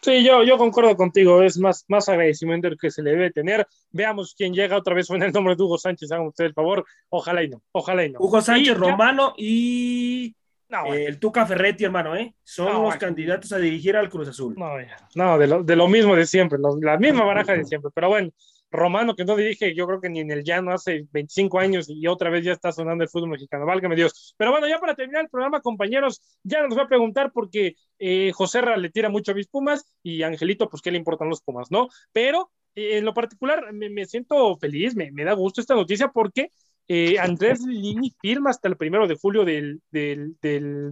[0.00, 3.66] Sí, yo, yo concuerdo contigo, es más, más agradecimiento el que se le debe tener.
[3.90, 6.84] Veamos quién llega otra vez con el nombre de Hugo Sánchez, hagan ustedes el favor.
[7.08, 8.20] Ojalá y no, ojalá y no.
[8.20, 10.36] Hugo Sánchez, y Romano y
[10.68, 10.94] no, bueno.
[10.94, 12.32] eh, el Tuca Ferretti, hermano, ¿eh?
[12.44, 13.00] Son no, los bueno.
[13.00, 14.54] candidatos a dirigir al Cruz Azul.
[14.56, 14.70] No,
[15.16, 17.90] no de, lo, de lo mismo de siempre, lo, la misma baraja de siempre.
[17.92, 18.30] Pero bueno,
[18.70, 22.06] Romano, que no dirige, yo creo que ni en el llano hace 25 años y
[22.06, 23.64] otra vez ya está sonando el fútbol mexicano.
[23.64, 24.34] Válgame Dios.
[24.36, 28.30] Pero bueno, ya para terminar el programa, compañeros, ya nos va a preguntar porque eh,
[28.34, 31.40] José Ra le tira mucho a mis Pumas y Angelito, pues qué le importan los
[31.40, 31.88] Pumas, ¿no?
[32.12, 36.50] Pero eh, en lo particular me, siento feliz, me, da gusto esta noticia porque
[36.88, 39.80] eh, Andrés Lini firma hasta el primero de julio del,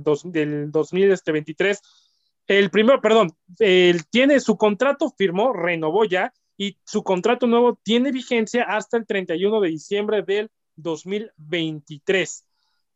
[0.02, 1.80] dos, del 2023.
[2.48, 8.12] El primero, perdón, él tiene su contrato, firmó, renovó ya y su contrato nuevo tiene
[8.12, 12.46] vigencia hasta el 31 de diciembre del 2023.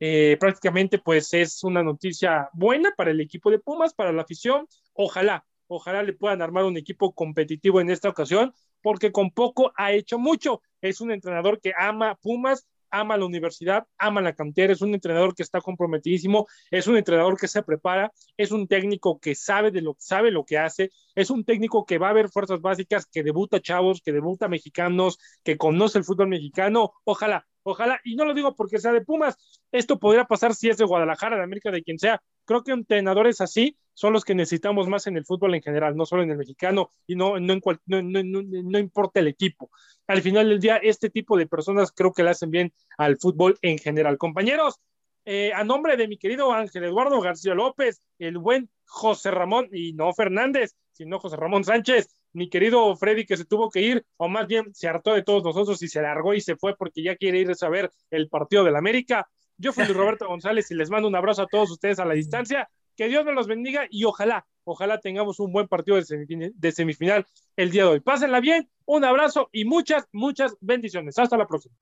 [0.02, 4.66] Eh, prácticamente pues es una noticia buena para el equipo de Pumas, para la afición.
[4.94, 9.92] Ojalá, ojalá le puedan armar un equipo competitivo en esta ocasión, porque con poco ha
[9.92, 10.62] hecho mucho.
[10.80, 15.34] Es un entrenador que ama Pumas, ama la universidad, ama la cantera, es un entrenador
[15.34, 19.82] que está comprometidísimo, es un entrenador que se prepara, es un técnico que sabe de
[19.82, 23.22] lo sabe lo que hace, es un técnico que va a ver fuerzas básicas, que
[23.22, 28.34] debuta chavos, que debuta mexicanos, que conoce el fútbol mexicano, ojalá, ojalá, y no lo
[28.34, 29.36] digo porque sea de Pumas,
[29.72, 33.40] esto podría pasar si es de Guadalajara, de América, de quien sea, creo que entrenadores
[33.40, 36.38] así son los que necesitamos más en el fútbol en general, no solo en el
[36.38, 39.70] mexicano y no, no, en cual, no, no, no, no, importa el equipo.
[40.06, 43.58] Al final del día, este tipo de personas creo que le hacen bien al fútbol
[43.60, 44.16] en general.
[44.16, 44.80] Compañeros,
[45.26, 49.92] eh, a nombre de mi querido Ángel Eduardo García López, el buen José Ramón, y
[49.92, 54.28] no Fernández, sino José Ramón Sánchez, mi querido Freddy que se tuvo que ir, o
[54.30, 57.16] más bien se hartó de todos nosotros y se largó y se fue porque ya
[57.16, 59.28] quiere ir a saber el partido del América.
[59.58, 59.84] Yo fui
[60.16, 62.70] Roberto González y les mando un abrazo a todos ustedes a la distancia.
[63.00, 66.70] Que Dios me los bendiga y ojalá, ojalá tengamos un buen partido de semifinal, de
[66.70, 67.26] semifinal
[67.56, 68.00] el día de hoy.
[68.00, 71.18] Pásenla bien, un abrazo y muchas, muchas bendiciones.
[71.18, 71.74] Hasta la próxima.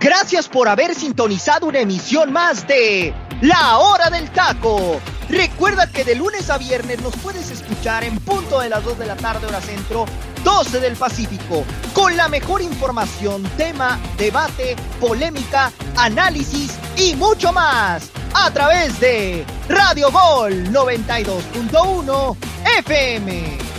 [0.00, 5.00] Gracias por haber sintonizado una emisión más de La Hora del Taco.
[5.30, 9.06] Recuerda que de lunes a viernes nos puedes escuchar en punto de las 2 de
[9.06, 10.04] la tarde hora centro,
[10.42, 18.50] 12 del Pacífico, con la mejor información, tema, debate, polémica, análisis y mucho más a
[18.50, 22.36] través de Radio Gol 92.1
[22.78, 23.69] FM.